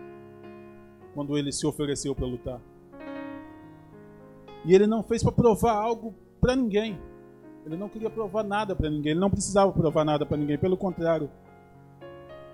quando 1.14 1.38
ele 1.38 1.52
se 1.52 1.68
ofereceu 1.68 2.16
para 2.16 2.26
lutar. 2.26 2.62
E 4.64 4.74
ele 4.74 4.88
não 4.88 5.04
fez 5.04 5.22
para 5.22 5.34
provar 5.34 5.74
algo 5.74 6.16
para 6.40 6.56
ninguém. 6.56 7.00
Ele 7.66 7.78
não 7.78 7.90
queria 7.90 8.10
provar 8.10 8.44
nada 8.44 8.76
para 8.76 8.90
ninguém, 8.90 9.12
ele 9.12 9.20
não 9.20 9.30
precisava 9.30 9.72
provar 9.72 10.04
nada 10.04 10.26
para 10.26 10.38
ninguém, 10.38 10.58
pelo 10.58 10.78
contrário. 10.78 11.30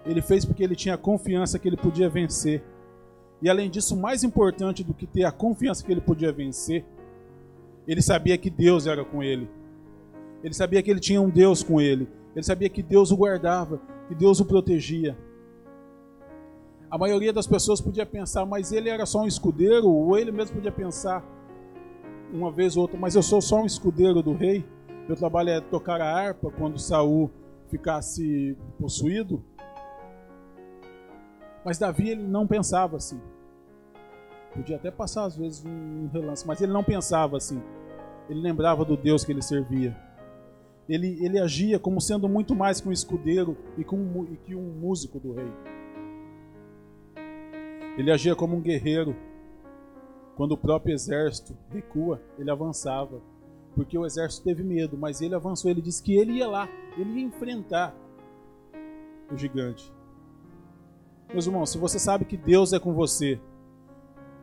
Ele 0.05 0.21
fez 0.21 0.45
porque 0.45 0.63
ele 0.63 0.75
tinha 0.75 0.97
confiança 0.97 1.57
que 1.57 1.67
ele 1.67 1.77
podia 1.77 2.09
vencer. 2.09 2.63
E 3.41 3.49
além 3.49 3.69
disso, 3.69 3.95
mais 3.95 4.23
importante 4.23 4.83
do 4.83 4.93
que 4.93 5.07
ter 5.07 5.23
a 5.23 5.31
confiança 5.31 5.83
que 5.83 5.91
ele 5.91 6.01
podia 6.01 6.31
vencer, 6.31 6.85
ele 7.87 8.01
sabia 8.01 8.37
que 8.37 8.49
Deus 8.49 8.87
era 8.87 9.03
com 9.03 9.21
ele. 9.21 9.49
Ele 10.43 10.53
sabia 10.53 10.81
que 10.81 10.91
ele 10.91 10.99
tinha 10.99 11.21
um 11.21 11.29
Deus 11.29 11.63
com 11.63 11.79
ele. 11.79 12.07
Ele 12.35 12.43
sabia 12.43 12.69
que 12.69 12.83
Deus 12.83 13.11
o 13.11 13.15
guardava, 13.15 13.79
que 14.07 14.15
Deus 14.15 14.39
o 14.39 14.45
protegia. 14.45 15.17
A 16.89 16.97
maioria 16.97 17.33
das 17.33 17.47
pessoas 17.47 17.81
podia 17.81 18.05
pensar, 18.05 18.45
mas 18.45 18.71
ele 18.71 18.89
era 18.89 19.05
só 19.05 19.21
um 19.21 19.27
escudeiro, 19.27 19.87
ou 19.89 20.17
ele 20.17 20.31
mesmo 20.31 20.55
podia 20.55 20.71
pensar 20.71 21.23
uma 22.31 22.51
vez 22.51 22.75
ou 22.75 22.83
outra, 22.83 22.97
mas 22.97 23.15
eu 23.15 23.23
sou 23.23 23.41
só 23.41 23.61
um 23.61 23.65
escudeiro 23.65 24.21
do 24.21 24.33
rei. 24.33 24.65
Meu 25.07 25.15
trabalho 25.15 25.49
é 25.49 25.61
tocar 25.61 26.01
a 26.01 26.11
harpa 26.11 26.51
quando 26.51 26.79
Saul 26.79 27.31
ficasse 27.69 28.57
possuído. 28.79 29.43
Mas 31.63 31.77
Davi 31.77 32.09
ele 32.09 32.23
não 32.23 32.45
pensava 32.45 32.97
assim. 32.97 33.19
Podia 34.53 34.77
até 34.77 34.89
passar 34.89 35.25
às 35.25 35.35
vezes 35.35 35.65
um 35.65 36.07
relance, 36.13 36.45
mas 36.47 36.61
ele 36.61 36.71
não 36.71 36.83
pensava 36.83 37.37
assim. 37.37 37.61
Ele 38.29 38.39
lembrava 38.39 38.85
do 38.85 38.95
Deus 38.95 39.25
que 39.25 39.31
ele 39.31 39.41
servia. 39.41 39.95
Ele, 40.87 41.17
ele 41.23 41.39
agia 41.39 41.79
como 41.79 41.99
sendo 41.99 42.29
muito 42.29 42.55
mais 42.55 42.79
que 42.79 42.87
um 42.87 42.91
escudeiro 42.91 43.57
e, 43.77 43.83
com, 43.83 44.25
e 44.31 44.37
que 44.37 44.55
um 44.55 44.71
músico 44.79 45.19
do 45.19 45.33
rei. 45.33 45.51
Ele 47.97 48.11
agia 48.11 48.35
como 48.35 48.55
um 48.55 48.61
guerreiro. 48.61 49.15
Quando 50.35 50.51
o 50.51 50.57
próprio 50.57 50.93
exército 50.93 51.55
recua, 51.69 52.21
ele 52.37 52.51
avançava. 52.51 53.21
Porque 53.73 53.97
o 53.97 54.05
exército 54.05 54.43
teve 54.43 54.63
medo, 54.63 54.97
mas 54.97 55.21
ele 55.21 55.35
avançou. 55.35 55.69
Ele 55.69 55.81
disse 55.81 56.01
que 56.01 56.15
ele 56.15 56.33
ia 56.33 56.47
lá, 56.47 56.69
ele 56.97 57.19
ia 57.19 57.25
enfrentar 57.25 57.95
o 59.31 59.37
gigante. 59.37 59.91
Meus 61.31 61.45
irmãos, 61.45 61.69
se 61.69 61.77
você 61.77 61.99
sabe 61.99 62.25
que 62.25 62.37
Deus 62.37 62.71
é 62.73 62.79
com 62.79 62.93
você, 62.93 63.39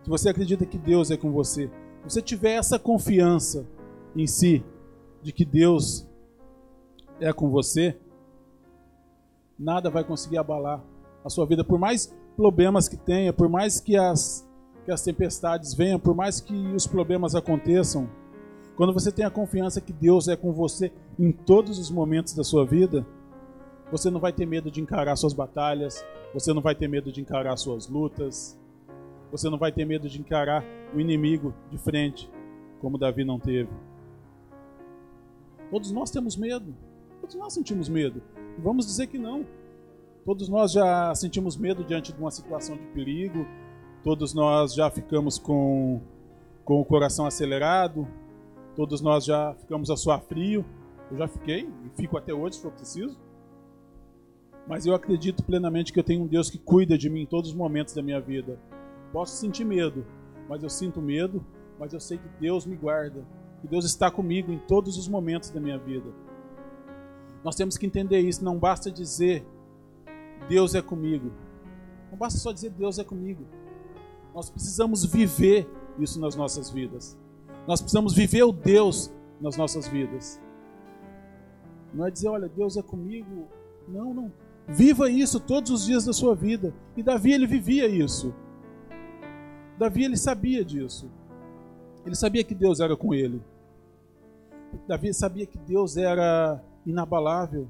se 0.03 0.11
você 0.11 0.29
acredita 0.29 0.67
que 0.67 0.77
Deus 0.77 1.11
é 1.11 1.17
com 1.17 1.31
você, 1.31 1.69
se 2.03 2.15
você 2.15 2.23
tiver 2.23 2.55
essa 2.55 2.79
confiança 2.79 3.67
em 4.17 4.27
si, 4.27 4.65
de 5.23 5.33
que 5.33 5.45
Deus 5.45 6.07
é 7.21 7.33
com 7.33 7.49
você, 7.49 7.97
nada 9.59 9.89
vai 9.89 10.03
conseguir 10.03 10.39
abalar 10.39 10.83
a 11.25 11.31
sua 11.31 11.47
vida. 11.47 11.65
Por 11.65 11.79
mais 11.79 12.13
problemas 12.37 12.89
que 12.89 12.97
tenha, 12.97 13.33
por 13.33 13.49
mais 13.49 13.81
que 13.81 13.97
as, 13.97 14.47
que 14.85 14.91
as 14.91 15.03
tempestades 15.03 15.75
venham, 15.75 15.99
por 15.99 16.15
mais 16.15 16.41
que 16.41 16.55
os 16.75 16.87
problemas 16.87 17.35
aconteçam, 17.35 18.09
quando 18.77 18.93
você 18.93 19.12
tem 19.12 19.25
a 19.25 19.31
confiança 19.31 19.81
que 19.81 19.93
Deus 19.93 20.29
é 20.29 20.37
com 20.37 20.53
você 20.53 20.93
em 21.19 21.31
todos 21.31 21.79
os 21.79 21.91
momentos 21.91 22.35
da 22.35 22.43
sua 22.43 22.65
vida, 22.65 23.07
você 23.91 24.11
não 24.11 24.19
vai 24.19 24.33
ter 24.33 24.47
medo 24.47 24.71
de 24.71 24.81
encarar 24.81 25.15
suas 25.17 25.35
batalhas, 25.35 26.05
você 26.33 26.53
não 26.53 26.62
vai 26.62 26.75
ter 26.75 26.89
medo 26.89 27.12
de 27.12 27.21
encarar 27.21 27.57
suas 27.57 27.87
lutas, 27.87 28.59
você 29.31 29.49
não 29.51 29.59
vai 29.59 29.71
ter 29.71 29.85
medo 29.85 30.09
de 30.09 30.19
encarar 30.19 30.65
o 30.95 31.01
inimigo 31.01 31.55
de 31.71 31.79
frente, 31.79 32.31
como 32.81 32.99
Davi 32.99 33.25
não 33.25 33.39
teve. 33.39 33.71
Todos 35.71 35.91
nós 35.91 36.11
temos 36.11 36.37
medo, 36.37 36.75
todos 37.21 37.37
nós 37.37 37.53
sentimos 37.53 37.89
medo. 37.89 38.23
Vamos 38.59 38.87
dizer 38.87 39.07
que 39.07 39.19
não. 39.19 39.47
Todos 40.25 40.49
nós 40.49 40.73
já 40.73 41.15
sentimos 41.15 41.57
medo 41.57 41.83
diante 41.83 42.12
de 42.12 42.21
uma 42.21 42.31
situação 42.31 42.77
de 42.77 42.87
perigo, 42.89 43.47
todos 44.03 44.35
nós 44.35 44.75
já 44.75 44.91
ficamos 44.91 45.39
com, 45.39 46.01
com 46.65 46.81
o 46.81 46.85
coração 46.85 47.27
acelerado, 47.27 48.07
todos 48.75 49.01
nós 49.01 49.25
já 49.25 49.55
ficamos 49.55 49.91
a 49.91 49.97
suar 49.97 50.21
frio. 50.23 50.65
Eu 51.11 51.19
já 51.19 51.29
fiquei 51.29 51.69
e 51.85 51.91
fico 51.97 52.17
até 52.17 52.33
hoje 52.33 52.57
se 52.57 52.63
for 52.63 52.73
preciso. 52.73 53.19
Mas 54.67 54.87
eu 54.87 54.95
acredito 54.95 55.43
plenamente 55.43 55.93
que 55.93 55.99
eu 55.99 56.05
tenho 56.05 56.23
um 56.23 56.27
Deus 56.27 56.49
que 56.49 56.59
cuida 56.59 56.97
de 56.97 57.11
mim 57.11 57.23
em 57.23 57.27
todos 57.27 57.51
os 57.51 57.57
momentos 57.57 57.95
da 57.95 58.03
minha 58.03 58.21
vida. 58.21 58.59
Posso 59.13 59.37
sentir 59.37 59.65
medo, 59.65 60.07
mas 60.49 60.63
eu 60.63 60.71
sinto 60.71 61.03
medo, 61.03 61.45
mas 61.79 61.93
eu 61.93 62.01
sei 62.01 62.17
que 62.17 62.29
Deus 62.41 62.65
me 62.65 62.77
guarda, 62.77 63.25
que 63.61 63.67
Deus 63.67 63.85
está 63.85 64.11
comigo 64.11 64.53
em 64.53 64.59
todos 64.59 64.97
os 64.97 65.07
momentos 65.07 65.51
da 65.51 65.61
minha 65.61 65.79
vida. 65.79 66.11
Nós 67.45 67.57
temos 67.57 67.77
que 67.77 67.85
entender 67.85 68.21
isso, 68.21 68.45
não 68.45 68.57
basta 68.57 68.91
dizer 68.91 69.45
Deus 70.49 70.75
é 70.75 70.81
comigo. 70.81 71.31
Não 72.11 72.17
basta 72.17 72.39
só 72.39 72.53
dizer 72.53 72.71
Deus 72.71 72.99
é 72.99 73.05
comigo. 73.05 73.45
Nós 74.35 74.51
precisamos 74.51 75.05
viver 75.05 75.69
isso 75.99 76.21
nas 76.21 76.35
nossas 76.35 76.71
vidas. 76.71 77.17
Nós 77.67 77.81
precisamos 77.81 78.15
viver 78.15 78.43
o 78.43 78.53
Deus 78.53 79.12
nas 79.41 79.57
nossas 79.57 79.87
vidas. 79.87 80.41
Não 81.93 82.07
é 82.07 82.11
dizer, 82.11 82.29
olha, 82.29 82.49
Deus 82.49 82.77
é 82.77 82.83
comigo. 82.83 83.47
Não, 83.87 84.15
não. 84.15 84.33
Viva 84.67 85.11
isso 85.11 85.39
todos 85.39 85.71
os 85.71 85.85
dias 85.85 86.05
da 86.05 86.12
sua 86.12 86.35
vida. 86.35 86.73
E 86.97 87.03
Davi, 87.03 87.33
ele 87.33 87.47
vivia 87.47 87.87
isso. 87.87 88.35
Davi, 89.79 90.05
ele 90.05 90.17
sabia 90.17 90.65
disso. 90.65 91.11
Ele 92.07 92.15
sabia 92.15 92.43
que 92.43 92.55
Deus 92.55 92.81
era 92.81 92.97
com 92.97 93.12
ele. 93.12 93.43
Davi 94.89 95.12
sabia 95.12 95.45
que 95.45 95.59
Deus 95.59 95.97
era 95.97 96.62
inabalável. 96.87 97.69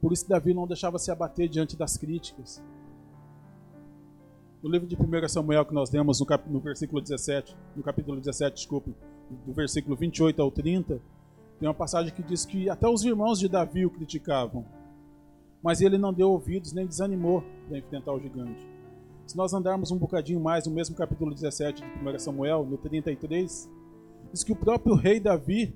Por 0.00 0.12
isso, 0.12 0.28
Davi 0.28 0.54
não 0.54 0.66
deixava 0.66 0.98
se 0.98 1.10
abater 1.10 1.48
diante 1.48 1.76
das 1.76 1.96
críticas. 1.96 2.62
No 4.62 4.70
livro 4.70 4.86
de 4.86 4.96
1 4.96 5.28
Samuel 5.28 5.64
que 5.64 5.74
nós 5.74 5.90
lemos 5.90 6.20
no, 6.20 6.26
cap... 6.26 6.48
no 6.48 6.60
versículo 6.60 7.00
17, 7.00 7.56
no 7.74 7.82
capítulo 7.82 8.18
17, 8.18 8.54
desculpe, 8.54 8.94
do 9.46 9.52
versículo 9.52 9.96
28 9.96 10.40
ao 10.40 10.50
30, 10.50 11.00
tem 11.58 11.68
uma 11.68 11.74
passagem 11.74 12.12
que 12.12 12.22
diz 12.22 12.44
que 12.44 12.70
até 12.70 12.88
os 12.88 13.04
irmãos 13.04 13.38
de 13.38 13.48
Davi 13.48 13.84
o 13.84 13.90
criticavam 13.90 14.64
mas 15.62 15.80
ele 15.80 15.96
não 15.96 16.12
deu 16.12 16.30
ouvidos 16.30 16.72
nem 16.72 16.86
desanimou 16.86 17.44
para 17.68 17.78
enfrentar 17.78 18.12
o 18.12 18.20
gigante. 18.20 18.66
Se 19.26 19.36
nós 19.36 19.54
andarmos 19.54 19.92
um 19.92 19.96
bocadinho 19.96 20.40
mais 20.40 20.66
no 20.66 20.74
mesmo 20.74 20.96
capítulo 20.96 21.32
17 21.32 21.82
de 21.82 22.08
1 22.08 22.18
Samuel, 22.18 22.66
no 22.68 22.76
33, 22.76 23.70
diz 24.32 24.42
que 24.42 24.52
o 24.52 24.56
próprio 24.56 24.96
rei 24.96 25.20
Davi 25.20 25.72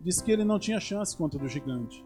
disse 0.00 0.24
que 0.24 0.32
ele 0.32 0.44
não 0.44 0.58
tinha 0.58 0.80
chance 0.80 1.14
contra 1.14 1.44
o 1.44 1.46
gigante. 1.46 2.02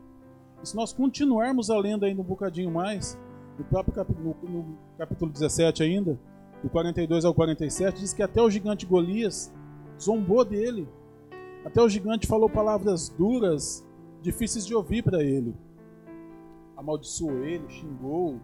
E 0.62 0.68
se 0.68 0.74
nós 0.74 0.92
continuarmos 0.92 1.70
a 1.70 1.78
lenda 1.78 2.06
ainda 2.06 2.20
um 2.20 2.24
bocadinho 2.24 2.70
mais, 2.70 3.16
no 3.58 3.64
próprio 3.64 3.94
capítulo, 3.94 4.36
no 4.42 4.78
capítulo 4.98 5.30
17 5.30 5.82
ainda, 5.82 6.18
do 6.62 6.68
42 6.68 7.24
ao 7.24 7.34
47, 7.34 8.00
diz 8.00 8.12
que 8.12 8.22
até 8.22 8.40
o 8.40 8.50
gigante 8.50 8.86
Golias 8.86 9.52
zombou 10.00 10.44
dele. 10.44 10.88
Até 11.64 11.80
o 11.80 11.88
gigante 11.88 12.26
falou 12.26 12.48
palavras 12.48 13.08
duras, 13.08 13.86
difíceis 14.20 14.66
de 14.66 14.74
ouvir 14.74 15.02
para 15.02 15.22
ele 15.22 15.54
amaldiçoou 16.76 17.44
ele, 17.44 17.68
xingou 17.68 18.38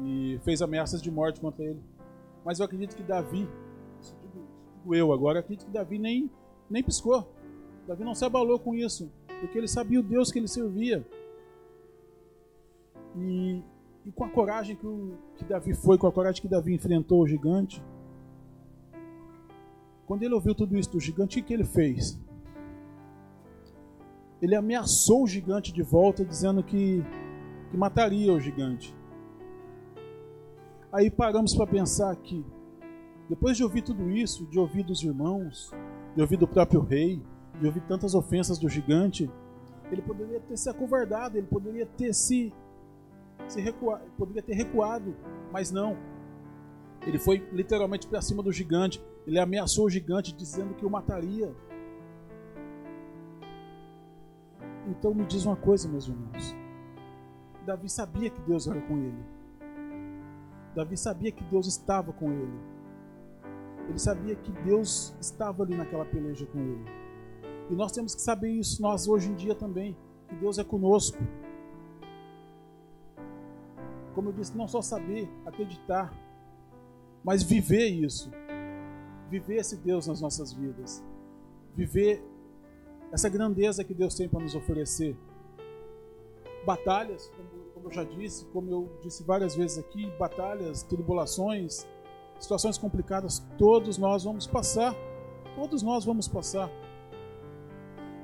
e 0.00 0.38
fez 0.42 0.62
ameaças 0.62 1.02
de 1.02 1.10
morte 1.10 1.40
contra 1.40 1.64
ele. 1.64 1.80
Mas 2.44 2.58
eu 2.58 2.64
acredito 2.64 2.96
que 2.96 3.02
Davi, 3.02 3.48
eu 4.90 5.12
agora, 5.12 5.40
acredito 5.40 5.66
que 5.66 5.72
Davi 5.72 5.98
nem, 5.98 6.30
nem 6.68 6.82
piscou. 6.82 7.30
Davi 7.86 8.02
não 8.04 8.14
se 8.14 8.24
abalou 8.24 8.58
com 8.58 8.74
isso, 8.74 9.12
porque 9.40 9.58
ele 9.58 9.68
sabia 9.68 10.00
o 10.00 10.02
Deus 10.02 10.32
que 10.32 10.38
ele 10.38 10.48
servia. 10.48 11.06
E, 13.16 13.62
e 14.04 14.10
com 14.10 14.24
a 14.24 14.28
coragem 14.28 14.76
que, 14.76 14.86
o, 14.86 15.14
que 15.36 15.44
Davi 15.44 15.74
foi, 15.74 15.96
com 15.96 16.06
a 16.06 16.12
coragem 16.12 16.42
que 16.42 16.48
Davi 16.48 16.74
enfrentou 16.74 17.20
o 17.22 17.26
gigante, 17.26 17.82
Quando 20.06 20.24
ele 20.24 20.34
ouviu 20.34 20.54
tudo 20.54 20.76
isso 20.76 20.90
do 20.90 21.00
gigante, 21.00 21.40
o 21.40 21.42
que 21.42 21.54
ele 21.54 21.64
fez? 21.64 22.20
Ele 24.42 24.54
ameaçou 24.54 25.22
o 25.22 25.26
gigante 25.26 25.72
de 25.72 25.82
volta, 25.82 26.24
dizendo 26.24 26.62
que, 26.62 27.02
que 27.70 27.76
mataria 27.76 28.32
o 28.32 28.40
gigante. 28.40 28.94
Aí 30.92 31.10
paramos 31.10 31.54
para 31.54 31.66
pensar 31.66 32.14
que, 32.16 32.44
depois 33.28 33.56
de 33.56 33.62
ouvir 33.62 33.82
tudo 33.82 34.10
isso, 34.10 34.44
de 34.46 34.58
ouvir 34.58 34.82
dos 34.82 35.02
irmãos, 35.02 35.70
de 36.14 36.20
ouvir 36.20 36.36
do 36.36 36.46
próprio 36.46 36.82
rei, 36.82 37.22
de 37.58 37.66
ouvir 37.66 37.80
tantas 37.82 38.14
ofensas 38.14 38.58
do 38.58 38.68
gigante, 38.68 39.30
ele 39.90 40.02
poderia 40.02 40.40
ter 40.40 40.56
se 40.56 40.68
acovardado, 40.68 41.38
ele 41.38 41.46
poderia 41.46 41.86
ter 41.86 42.12
se, 42.12 42.52
se 43.48 43.60
recuado, 43.60 44.04
poderia 44.16 44.42
ter 44.42 44.54
recuado, 44.54 45.14
mas 45.52 45.70
não. 45.70 45.96
Ele 47.06 47.18
foi 47.18 47.38
literalmente 47.52 48.06
para 48.06 48.22
cima 48.22 48.42
do 48.42 48.52
gigante. 48.52 49.02
Ele 49.26 49.38
ameaçou 49.38 49.86
o 49.86 49.90
gigante 49.90 50.32
dizendo 50.32 50.74
que 50.74 50.86
o 50.86 50.90
mataria. 50.90 51.52
Então 54.86 55.14
me 55.14 55.24
diz 55.24 55.44
uma 55.44 55.56
coisa, 55.56 55.88
meus 55.88 56.08
irmãos. 56.08 56.56
Davi 57.66 57.88
sabia 57.88 58.30
que 58.30 58.40
Deus 58.42 58.66
era 58.66 58.80
com 58.80 58.96
ele. 58.96 59.24
Davi 60.74 60.96
sabia 60.96 61.30
que 61.30 61.44
Deus 61.44 61.66
estava 61.66 62.12
com 62.12 62.32
ele. 62.32 62.60
Ele 63.88 63.98
sabia 63.98 64.34
que 64.34 64.50
Deus 64.50 65.14
estava 65.20 65.62
ali 65.62 65.76
naquela 65.76 66.04
peleja 66.04 66.46
com 66.46 66.58
ele. 66.58 66.84
E 67.70 67.74
nós 67.74 67.92
temos 67.92 68.14
que 68.14 68.22
saber 68.22 68.50
isso 68.50 68.80
nós 68.82 69.06
hoje 69.08 69.30
em 69.30 69.34
dia 69.34 69.54
também, 69.54 69.96
que 70.28 70.34
Deus 70.36 70.58
é 70.58 70.64
conosco. 70.64 71.18
Como 74.14 74.28
eu 74.28 74.32
disse, 74.32 74.56
não 74.56 74.68
só 74.68 74.82
saber, 74.82 75.28
acreditar, 75.46 76.12
mas 77.24 77.42
viver 77.42 77.88
isso. 77.88 78.30
Viver 79.30 79.56
esse 79.56 79.76
Deus 79.76 80.06
nas 80.06 80.20
nossas 80.20 80.52
vidas. 80.52 81.02
Viver 81.74 82.22
essa 83.10 83.28
grandeza 83.28 83.84
que 83.84 83.94
Deus 83.94 84.14
tem 84.14 84.28
para 84.28 84.40
nos 84.40 84.54
oferecer. 84.54 85.16
Batalhas, 86.66 87.30
como, 87.36 87.64
como, 87.74 87.86
eu 87.88 87.92
já 87.92 88.04
disse, 88.04 88.44
como 88.46 88.70
eu 88.70 88.98
disse 89.02 89.22
várias 89.22 89.54
vezes 89.54 89.78
aqui, 89.78 90.10
batalhas, 90.18 90.82
tribulações, 90.82 91.86
situações 92.38 92.78
complicadas, 92.78 93.44
todos 93.58 93.98
nós 93.98 94.24
vamos 94.24 94.46
passar. 94.46 94.94
Todos 95.54 95.82
nós 95.82 96.04
vamos 96.04 96.26
passar. 96.28 96.70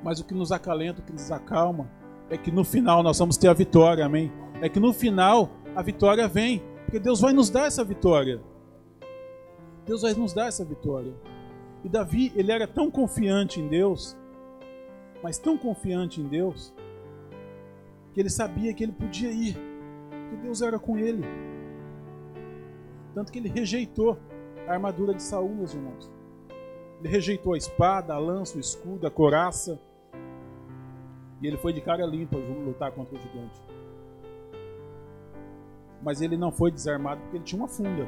Mas 0.02 0.20
o 0.20 0.24
que 0.24 0.34
nos 0.34 0.52
acalenta, 0.52 1.00
o 1.00 1.04
que 1.04 1.12
nos 1.12 1.30
acalma, 1.30 1.90
é 2.30 2.36
que 2.36 2.50
no 2.50 2.64
final 2.64 3.02
nós 3.02 3.18
vamos 3.18 3.36
ter 3.36 3.48
a 3.48 3.52
vitória, 3.52 4.04
amém? 4.04 4.32
É 4.60 4.68
que 4.68 4.80
no 4.80 4.92
final 4.92 5.50
a 5.78 5.82
vitória 5.82 6.26
vem, 6.26 6.60
porque 6.84 6.98
Deus 6.98 7.20
vai 7.20 7.32
nos 7.32 7.50
dar 7.50 7.66
essa 7.66 7.84
vitória. 7.84 8.40
Deus 9.86 10.02
vai 10.02 10.12
nos 10.12 10.32
dar 10.32 10.48
essa 10.48 10.64
vitória. 10.64 11.14
E 11.84 11.88
Davi, 11.88 12.32
ele 12.34 12.50
era 12.50 12.66
tão 12.66 12.90
confiante 12.90 13.60
em 13.60 13.68
Deus, 13.68 14.16
mas 15.22 15.38
tão 15.38 15.56
confiante 15.56 16.20
em 16.20 16.26
Deus, 16.26 16.74
que 18.12 18.18
ele 18.18 18.28
sabia 18.28 18.74
que 18.74 18.82
ele 18.82 18.90
podia 18.90 19.30
ir, 19.30 19.54
que 20.28 20.36
Deus 20.42 20.62
era 20.62 20.80
com 20.80 20.98
ele. 20.98 21.22
Tanto 23.14 23.30
que 23.30 23.38
ele 23.38 23.48
rejeitou 23.48 24.18
a 24.66 24.72
armadura 24.72 25.14
de 25.14 25.22
Saul, 25.22 25.54
meus 25.54 25.74
irmãos. 25.74 26.10
Ele 26.98 27.08
rejeitou 27.08 27.54
a 27.54 27.56
espada, 27.56 28.14
a 28.14 28.18
lança, 28.18 28.56
o 28.56 28.60
escudo, 28.60 29.06
a 29.06 29.10
coraça. 29.12 29.80
E 31.40 31.46
ele 31.46 31.56
foi 31.56 31.72
de 31.72 31.80
cara 31.80 32.04
limpa 32.04 32.36
lutar 32.36 32.90
contra 32.90 33.16
o 33.16 33.20
gigante. 33.20 33.62
Mas 36.02 36.20
ele 36.20 36.36
não 36.36 36.52
foi 36.52 36.70
desarmado 36.70 37.20
porque 37.22 37.36
ele 37.36 37.44
tinha 37.44 37.60
uma 37.60 37.68
funda 37.68 38.06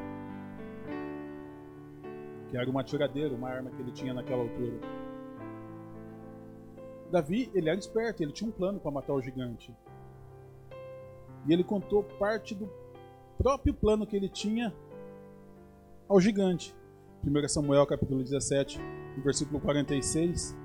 que 2.50 2.56
era 2.56 2.68
uma 2.68 2.82
tiradeira, 2.82 3.32
uma 3.32 3.48
arma 3.48 3.70
que 3.70 3.80
ele 3.80 3.92
tinha 3.92 4.12
naquela 4.12 4.42
altura. 4.42 4.80
Davi, 7.10 7.50
ele 7.54 7.68
era 7.68 7.78
esperto, 7.78 8.22
ele 8.22 8.32
tinha 8.32 8.48
um 8.48 8.52
plano 8.52 8.80
para 8.80 8.90
matar 8.90 9.14
o 9.14 9.22
gigante. 9.22 9.74
E 11.46 11.52
ele 11.52 11.64
contou 11.64 12.02
parte 12.02 12.54
do 12.54 12.68
próprio 13.38 13.72
plano 13.72 14.06
que 14.06 14.16
ele 14.16 14.28
tinha 14.28 14.74
ao 16.08 16.20
gigante. 16.20 16.74
1 17.24 17.48
Samuel 17.48 17.86
capítulo 17.86 18.22
17, 18.22 18.80
versículo 19.18 19.60
46, 19.60 20.56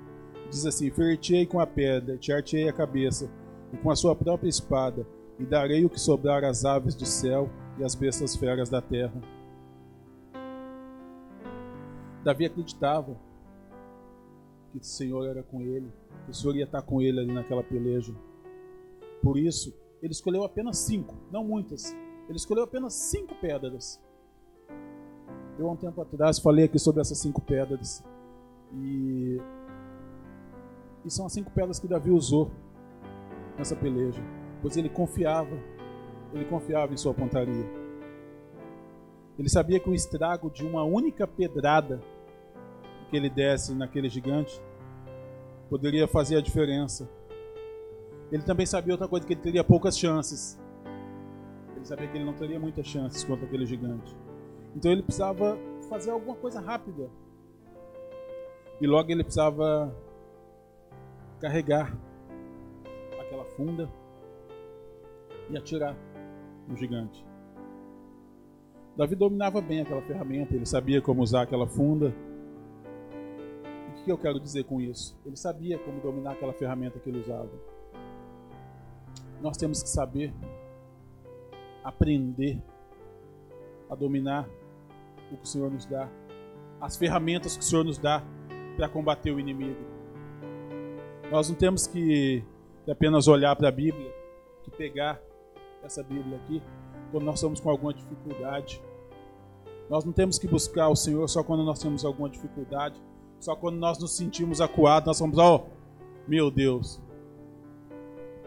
diz 0.50 0.66
assim: 0.66 0.90
Fertei 0.90 1.46
com 1.46 1.60
a 1.60 1.66
pedra, 1.66 2.16
te 2.16 2.32
a 2.32 2.72
cabeça, 2.72 3.30
e 3.72 3.76
com 3.76 3.90
a 3.90 3.96
sua 3.96 4.14
própria 4.14 4.48
espada, 4.48 5.06
e 5.38 5.44
darei 5.44 5.84
o 5.84 5.90
que 5.90 6.00
sobrar 6.00 6.44
às 6.44 6.64
aves 6.64 6.94
do 6.94 7.06
céu 7.06 7.50
e 7.78 7.84
às 7.84 7.94
bestas 7.94 8.34
feras 8.36 8.68
da 8.68 8.80
terra. 8.80 9.20
Davi 12.24 12.46
acreditava 12.46 13.16
que 14.72 14.78
o 14.78 14.82
Senhor 14.82 15.26
era 15.26 15.42
com 15.42 15.60
ele, 15.60 15.92
que 16.24 16.30
o 16.30 16.34
Senhor 16.34 16.56
ia 16.56 16.64
estar 16.64 16.82
com 16.82 17.00
ele 17.00 17.20
ali 17.20 17.32
naquela 17.32 17.62
peleja. 17.62 18.12
Por 19.22 19.38
isso, 19.38 19.72
ele 20.02 20.12
escolheu 20.12 20.44
apenas 20.44 20.78
cinco, 20.78 21.14
não 21.30 21.44
muitas. 21.44 21.92
Ele 22.28 22.36
escolheu 22.36 22.64
apenas 22.64 22.94
cinco 22.94 23.34
pedras. 23.36 24.00
Eu, 25.58 25.68
há 25.68 25.72
um 25.72 25.76
tempo 25.76 26.00
atrás, 26.02 26.38
falei 26.38 26.64
aqui 26.64 26.78
sobre 26.78 27.00
essas 27.00 27.18
cinco 27.18 27.40
pedras. 27.40 28.04
E, 28.74 29.40
e 31.04 31.10
são 31.10 31.26
as 31.26 31.32
cinco 31.32 31.50
pedras 31.50 31.78
que 31.78 31.86
Davi 31.86 32.10
usou 32.10 32.50
nessa 33.56 33.76
peleja. 33.76 34.20
Pois 34.60 34.76
ele 34.76 34.88
confiava, 34.88 35.56
ele 36.32 36.44
confiava 36.44 36.92
em 36.92 36.96
sua 36.96 37.14
pontaria. 37.14 37.66
Ele 39.38 39.48
sabia 39.48 39.78
que 39.78 39.88
o 39.88 39.94
estrago 39.94 40.50
de 40.50 40.66
uma 40.66 40.82
única 40.82 41.26
pedrada 41.26 42.00
que 43.10 43.16
ele 43.16 43.28
desse 43.28 43.74
naquele 43.74 44.08
gigante 44.08 44.60
poderia 45.68 46.08
fazer 46.08 46.36
a 46.36 46.40
diferença. 46.40 47.08
Ele 48.32 48.42
também 48.42 48.66
sabia 48.66 48.94
outra 48.94 49.06
coisa, 49.06 49.26
que 49.26 49.34
ele 49.34 49.40
teria 49.40 49.62
poucas 49.62 49.98
chances. 49.98 50.58
Ele 51.76 51.84
sabia 51.84 52.08
que 52.08 52.16
ele 52.16 52.24
não 52.24 52.32
teria 52.32 52.58
muitas 52.58 52.86
chances 52.86 53.22
contra 53.22 53.46
aquele 53.46 53.66
gigante. 53.66 54.16
Então 54.74 54.90
ele 54.90 55.02
precisava 55.02 55.58
fazer 55.88 56.10
alguma 56.10 56.36
coisa 56.36 56.60
rápida. 56.60 57.08
E 58.80 58.86
logo 58.86 59.10
ele 59.10 59.22
precisava 59.22 59.94
carregar 61.40 61.96
aquela 63.20 63.44
funda 63.44 63.88
e 65.50 65.56
atirar 65.56 65.96
no 66.68 66.76
gigante. 66.76 67.24
Davi 68.96 69.14
dominava 69.14 69.60
bem 69.60 69.80
aquela 69.80 70.02
ferramenta, 70.02 70.54
ele 70.54 70.66
sabia 70.66 71.02
como 71.02 71.22
usar 71.22 71.42
aquela 71.42 71.66
funda 71.66 72.14
que 74.06 74.12
eu 74.12 74.16
quero 74.16 74.38
dizer 74.38 74.62
com 74.62 74.80
isso? 74.80 75.18
Ele 75.26 75.36
sabia 75.36 75.76
como 75.80 76.00
dominar 76.00 76.34
aquela 76.34 76.52
ferramenta 76.52 77.00
que 77.00 77.10
ele 77.10 77.18
usava. 77.18 77.50
Nós 79.42 79.56
temos 79.56 79.82
que 79.82 79.88
saber 79.88 80.32
aprender 81.82 82.62
a 83.90 83.96
dominar 83.96 84.48
o 85.32 85.36
que 85.36 85.42
o 85.42 85.46
Senhor 85.46 85.72
nos 85.72 85.86
dá, 85.86 86.08
as 86.80 86.96
ferramentas 86.96 87.56
que 87.56 87.62
o 87.62 87.64
Senhor 87.64 87.84
nos 87.84 87.98
dá 87.98 88.22
para 88.76 88.88
combater 88.88 89.32
o 89.32 89.40
inimigo. 89.40 89.84
Nós 91.28 91.48
não 91.48 91.56
temos 91.56 91.88
que 91.88 92.44
apenas 92.88 93.26
olhar 93.26 93.56
para 93.56 93.70
a 93.70 93.72
Bíblia, 93.72 94.14
que 94.62 94.70
pegar 94.70 95.20
essa 95.86 96.02
Bíblia 96.02 96.36
aqui 96.36 96.62
quando 97.10 97.24
nós 97.24 97.36
estamos 97.36 97.60
com 97.60 97.70
alguma 97.70 97.94
dificuldade. 97.94 98.82
Nós 99.88 100.04
não 100.04 100.12
temos 100.12 100.38
que 100.38 100.48
buscar 100.48 100.88
o 100.88 100.96
Senhor 100.96 101.26
só 101.28 101.42
quando 101.42 101.64
nós 101.64 101.78
temos 101.78 102.04
alguma 102.04 102.28
dificuldade. 102.28 103.00
Só 103.38 103.54
quando 103.54 103.76
nós 103.76 103.98
nos 103.98 104.16
sentimos 104.16 104.60
acuados, 104.60 105.06
nós 105.06 105.20
vamos, 105.20 105.38
ó, 105.38 105.56
oh, 105.56 105.66
meu 106.28 106.50
Deus. 106.50 107.00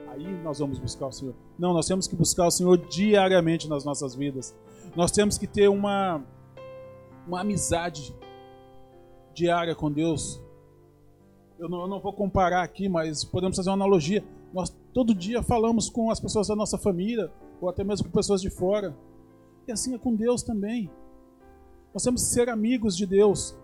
Aí 0.10 0.28
nós 0.44 0.60
vamos 0.60 0.78
buscar 0.80 1.08
o 1.08 1.12
Senhor. 1.12 1.36
Não, 1.58 1.74
nós 1.74 1.88
temos 1.88 2.08
que 2.08 2.16
buscar 2.16 2.48
o 2.48 2.52
Senhor 2.52 2.78
diariamente 2.78 3.70
nas 3.70 3.86
nossas 3.86 4.16
vidas. 4.16 4.56
Nós 4.96 5.12
temos 5.12 5.38
que 5.38 5.48
ter 5.48 5.70
uma, 5.70 6.22
uma 7.26 7.42
amizade 7.42 8.14
diária 9.34 9.76
com 9.76 9.92
Deus. 9.92 10.42
Eu 11.58 11.70
não, 11.70 11.82
eu 11.82 11.88
não 11.88 12.00
vou 12.02 12.12
comparar 12.12 12.64
aqui, 12.64 12.90
mas 12.90 13.24
podemos 13.24 13.56
fazer 13.56 13.70
uma 13.70 13.76
analogia. 13.76 14.24
Nós 14.54 14.76
todo 14.94 15.14
dia 15.14 15.42
falamos 15.42 15.90
com 15.90 16.12
as 16.12 16.20
pessoas 16.20 16.48
da 16.48 16.56
nossa 16.56 16.78
família, 16.78 17.32
ou 17.62 17.70
até 17.70 17.84
mesmo 17.84 18.08
com 18.08 18.12
pessoas 18.12 18.42
de 18.42 18.50
fora. 18.50 18.96
E 19.68 19.72
assim 19.72 19.94
é 19.94 19.98
com 19.98 20.16
Deus 20.16 20.44
também. 20.44 20.90
Nós 21.94 22.04
temos 22.04 22.24
que 22.24 22.30
ser 22.30 22.50
amigos 22.50 22.96
de 22.96 23.06
Deus. 23.06 23.56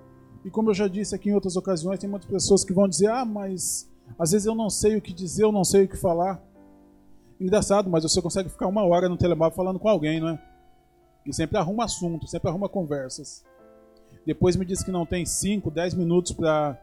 E 0.43 0.49
como 0.49 0.69
eu 0.69 0.73
já 0.73 0.87
disse 0.87 1.15
aqui 1.15 1.29
em 1.29 1.33
outras 1.33 1.55
ocasiões, 1.55 1.99
tem 1.99 2.09
muitas 2.09 2.29
pessoas 2.29 2.63
que 2.63 2.73
vão 2.73 2.87
dizer: 2.87 3.07
ah, 3.07 3.25
mas 3.25 3.89
às 4.17 4.31
vezes 4.31 4.45
eu 4.45 4.55
não 4.55 4.69
sei 4.69 4.95
o 4.95 5.01
que 5.01 5.13
dizer, 5.13 5.43
eu 5.43 5.51
não 5.51 5.63
sei 5.63 5.85
o 5.85 5.87
que 5.87 5.97
falar. 5.97 6.41
Engraçado, 7.39 7.89
mas 7.89 8.03
você 8.03 8.21
consegue 8.21 8.49
ficar 8.49 8.67
uma 8.67 8.83
hora 8.85 9.09
no 9.09 9.17
telemóvel 9.17 9.55
falando 9.55 9.79
com 9.79 9.89
alguém, 9.89 10.19
não 10.19 10.29
é? 10.29 10.41
E 11.25 11.33
sempre 11.33 11.57
arruma 11.57 11.85
assunto, 11.85 12.27
sempre 12.27 12.49
arruma 12.49 12.69
conversas. 12.69 13.43
Depois 14.25 14.55
me 14.55 14.65
diz 14.65 14.83
que 14.83 14.91
não 14.91 15.05
tem 15.05 15.25
5, 15.25 15.69
10 15.69 15.95
minutos 15.95 16.31
para 16.31 16.79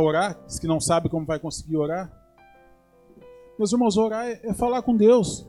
orar, 0.00 0.38
diz 0.46 0.58
que 0.58 0.66
não 0.66 0.80
sabe 0.80 1.08
como 1.08 1.26
vai 1.26 1.38
conseguir 1.38 1.76
orar. 1.76 2.23
Meus 3.58 3.72
irmãos, 3.72 3.96
orar 3.96 4.26
é, 4.26 4.40
é 4.42 4.54
falar 4.54 4.82
com 4.82 4.96
Deus. 4.96 5.46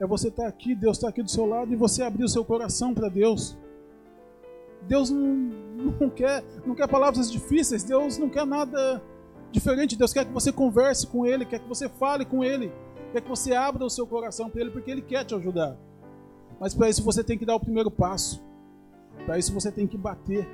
É 0.00 0.06
você 0.06 0.28
estar 0.28 0.44
tá 0.44 0.48
aqui, 0.48 0.74
Deus 0.74 0.96
está 0.96 1.08
aqui 1.08 1.22
do 1.22 1.30
seu 1.30 1.46
lado 1.46 1.72
e 1.72 1.76
você 1.76 2.02
abrir 2.02 2.24
o 2.24 2.28
seu 2.28 2.44
coração 2.44 2.92
para 2.92 3.08
Deus 3.08 3.56
Deus 4.86 5.10
não, 5.10 5.34
não, 6.00 6.10
quer, 6.10 6.44
não 6.66 6.74
quer 6.74 6.88
palavras 6.88 7.30
difíceis, 7.30 7.82
Deus 7.82 8.18
não 8.18 8.28
quer 8.28 8.46
nada 8.46 9.02
diferente. 9.50 9.96
Deus 9.96 10.12
quer 10.12 10.24
que 10.24 10.32
você 10.32 10.52
converse 10.52 11.06
com 11.06 11.26
Ele, 11.26 11.44
quer 11.44 11.58
que 11.58 11.68
você 11.68 11.88
fale 11.88 12.24
com 12.24 12.44
Ele, 12.44 12.72
quer 13.12 13.20
que 13.22 13.28
você 13.28 13.54
abra 13.54 13.84
o 13.84 13.90
seu 13.90 14.06
coração 14.06 14.50
para 14.50 14.60
Ele, 14.60 14.70
porque 14.70 14.90
Ele 14.90 15.02
quer 15.02 15.24
te 15.24 15.34
ajudar. 15.34 15.76
Mas 16.60 16.74
para 16.74 16.88
isso 16.88 17.02
você 17.02 17.24
tem 17.24 17.38
que 17.38 17.46
dar 17.46 17.54
o 17.54 17.60
primeiro 17.60 17.90
passo. 17.90 18.42
Para 19.24 19.38
isso 19.38 19.52
você 19.52 19.70
tem 19.72 19.86
que 19.86 19.96
bater. 19.96 20.46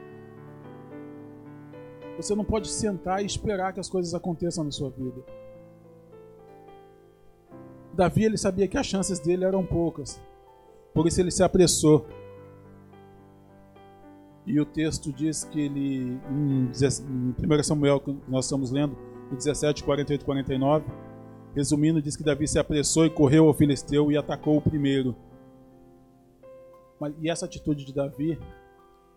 Você 2.22 2.34
não 2.34 2.44
pode 2.44 2.68
sentar 2.68 3.22
e 3.22 3.26
esperar 3.26 3.72
que 3.72 3.80
as 3.80 3.88
coisas 3.88 4.14
aconteçam 4.14 4.62
na 4.62 4.70
sua 4.70 4.90
vida. 4.90 5.22
Davi 7.94 8.24
ele 8.24 8.36
sabia 8.36 8.68
que 8.68 8.76
as 8.76 8.86
chances 8.86 9.18
dele 9.18 9.44
eram 9.44 9.64
poucas. 9.64 10.20
Por 10.92 11.06
isso 11.06 11.20
ele 11.20 11.30
se 11.30 11.42
apressou. 11.42 12.06
E 14.46 14.60
o 14.60 14.66
texto 14.66 15.12
diz 15.12 15.44
que 15.44 15.60
ele, 15.60 16.18
em 16.30 16.70
1 16.70 17.62
Samuel, 17.62 18.00
que 18.00 18.16
nós 18.28 18.46
estamos 18.46 18.70
lendo, 18.70 18.96
17, 19.32 19.84
48 19.84 20.24
49, 20.24 20.84
resumindo, 21.54 22.02
diz 22.02 22.16
que 22.16 22.24
Davi 22.24 22.48
se 22.48 22.58
apressou 22.58 23.06
e 23.06 23.10
correu 23.10 23.46
ao 23.46 23.54
filisteu 23.54 24.10
e 24.10 24.16
atacou 24.16 24.56
o 24.56 24.62
primeiro. 24.62 25.14
E 27.20 27.30
essa 27.30 27.46
atitude 27.46 27.84
de 27.84 27.94
Davi, 27.94 28.38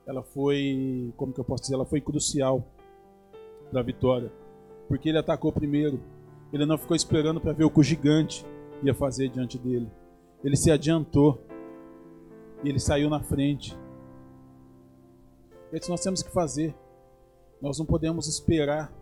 ela 0.06 0.24
foi, 0.24 1.14
como 1.18 1.34
que 1.34 1.40
eu 1.40 1.46
posso 1.46 1.64
dizer, 1.64 1.76
ela 1.76 1.86
foi 1.86 2.00
crucial 2.00 2.66
para 3.74 3.82
a 3.82 3.84
vitória. 3.84 4.32
Porque 4.88 5.10
ele 5.10 5.18
atacou 5.18 5.52
primeiro. 5.52 6.00
Ele 6.54 6.66
não 6.66 6.78
ficou 6.78 6.96
esperando 6.96 7.42
para 7.42 7.52
ver 7.52 7.64
o 7.64 7.72
que 7.72 7.80
o 7.80 7.84
gigante 7.84 8.46
ia 8.84 8.94
fazer 8.94 9.30
diante 9.30 9.58
dele. 9.58 9.90
Ele 10.44 10.56
se 10.56 10.72
adiantou. 10.72 11.42
E 12.64 12.70
ele 12.70 12.80
saiu 12.80 13.10
na 13.10 13.20
frente. 13.20 13.78
É 15.72 15.78
isso 15.78 15.90
nós 15.90 16.02
temos 16.02 16.22
que 16.22 16.32
fazer. 16.32 16.76
Nós 17.60 17.80
não 17.80 17.86
podemos 17.86 18.28
esperar 18.28 18.94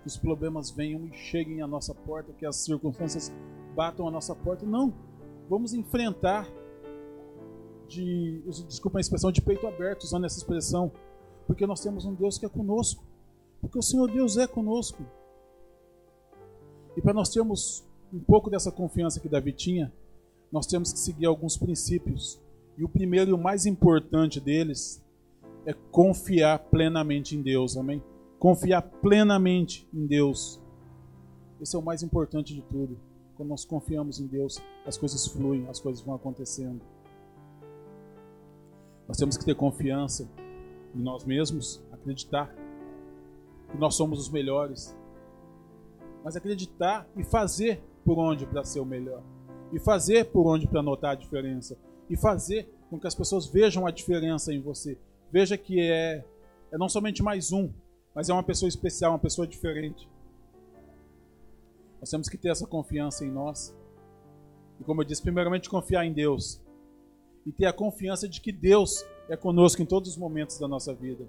que 0.00 0.08
os 0.08 0.16
problemas 0.16 0.70
venham 0.70 1.04
e 1.04 1.12
cheguem 1.12 1.60
à 1.60 1.66
nossa 1.66 1.94
porta, 1.94 2.32
que 2.32 2.46
as 2.46 2.56
circunstâncias 2.56 3.32
batam 3.76 4.08
à 4.08 4.10
nossa 4.10 4.34
porta. 4.34 4.64
Não. 4.64 4.92
Vamos 5.48 5.74
enfrentar 5.74 6.48
de, 7.86 8.42
desculpa 8.66 8.98
a 8.98 9.00
expressão, 9.00 9.30
de 9.30 9.42
peito 9.42 9.66
aberto, 9.66 10.04
usando 10.04 10.24
essa 10.24 10.38
expressão, 10.38 10.90
porque 11.46 11.66
nós 11.66 11.80
temos 11.80 12.04
um 12.06 12.14
Deus 12.14 12.38
que 12.38 12.46
é 12.46 12.48
conosco, 12.48 13.04
porque 13.64 13.78
o 13.78 13.82
Senhor 13.82 14.10
Deus 14.10 14.36
é 14.36 14.46
conosco. 14.46 15.02
E 16.96 17.00
para 17.00 17.14
nós 17.14 17.30
termos 17.30 17.82
um 18.12 18.20
pouco 18.20 18.50
dessa 18.50 18.70
confiança 18.70 19.18
que 19.18 19.28
Davi 19.28 19.52
tinha, 19.52 19.92
nós 20.52 20.66
temos 20.66 20.92
que 20.92 20.98
seguir 20.98 21.24
alguns 21.24 21.56
princípios. 21.56 22.38
E 22.76 22.84
o 22.84 22.88
primeiro 22.88 23.30
e 23.30 23.32
o 23.32 23.38
mais 23.38 23.64
importante 23.64 24.38
deles 24.38 25.02
é 25.64 25.72
confiar 25.90 26.58
plenamente 26.58 27.34
em 27.34 27.42
Deus, 27.42 27.76
amém? 27.76 28.02
Confiar 28.38 28.82
plenamente 28.82 29.88
em 29.94 30.06
Deus. 30.06 30.60
Esse 31.58 31.74
é 31.74 31.78
o 31.78 31.82
mais 31.82 32.02
importante 32.02 32.54
de 32.54 32.60
tudo. 32.62 32.98
Quando 33.34 33.48
nós 33.48 33.64
confiamos 33.64 34.20
em 34.20 34.26
Deus, 34.26 34.60
as 34.84 34.98
coisas 34.98 35.26
fluem, 35.26 35.66
as 35.68 35.80
coisas 35.80 36.02
vão 36.02 36.14
acontecendo. 36.14 36.82
Nós 39.08 39.16
temos 39.16 39.38
que 39.38 39.44
ter 39.44 39.54
confiança 39.54 40.28
em 40.94 41.00
nós 41.00 41.24
mesmos, 41.24 41.82
acreditar 41.90 42.54
que 43.74 43.80
nós 43.80 43.96
somos 43.96 44.20
os 44.20 44.28
melhores. 44.28 44.96
Mas 46.22 46.36
acreditar 46.36 47.08
e 47.16 47.24
fazer 47.24 47.82
por 48.04 48.18
onde 48.18 48.46
para 48.46 48.64
ser 48.64 48.78
o 48.78 48.86
melhor. 48.86 49.20
E 49.72 49.80
fazer 49.80 50.26
por 50.26 50.46
onde 50.46 50.68
para 50.68 50.80
notar 50.80 51.10
a 51.10 51.16
diferença. 51.16 51.76
E 52.08 52.16
fazer 52.16 52.72
com 52.88 53.00
que 53.00 53.06
as 53.08 53.14
pessoas 53.16 53.46
vejam 53.46 53.84
a 53.84 53.90
diferença 53.90 54.54
em 54.54 54.60
você. 54.60 54.96
Veja 55.32 55.58
que 55.58 55.80
é, 55.80 56.24
é 56.70 56.78
não 56.78 56.88
somente 56.88 57.20
mais 57.20 57.50
um, 57.50 57.72
mas 58.14 58.28
é 58.28 58.32
uma 58.32 58.44
pessoa 58.44 58.68
especial, 58.68 59.10
uma 59.10 59.18
pessoa 59.18 59.44
diferente. 59.44 60.08
Nós 61.98 62.08
temos 62.08 62.28
que 62.28 62.38
ter 62.38 62.50
essa 62.50 62.68
confiança 62.68 63.24
em 63.24 63.30
nós. 63.30 63.74
E 64.78 64.84
como 64.84 65.02
eu 65.02 65.04
disse, 65.04 65.20
primeiramente 65.20 65.68
confiar 65.68 66.06
em 66.06 66.12
Deus 66.12 66.62
e 67.44 67.50
ter 67.50 67.66
a 67.66 67.72
confiança 67.72 68.28
de 68.28 68.40
que 68.40 68.52
Deus 68.52 69.04
é 69.28 69.36
conosco 69.36 69.82
em 69.82 69.86
todos 69.86 70.10
os 70.10 70.16
momentos 70.16 70.60
da 70.60 70.68
nossa 70.68 70.94
vida. 70.94 71.26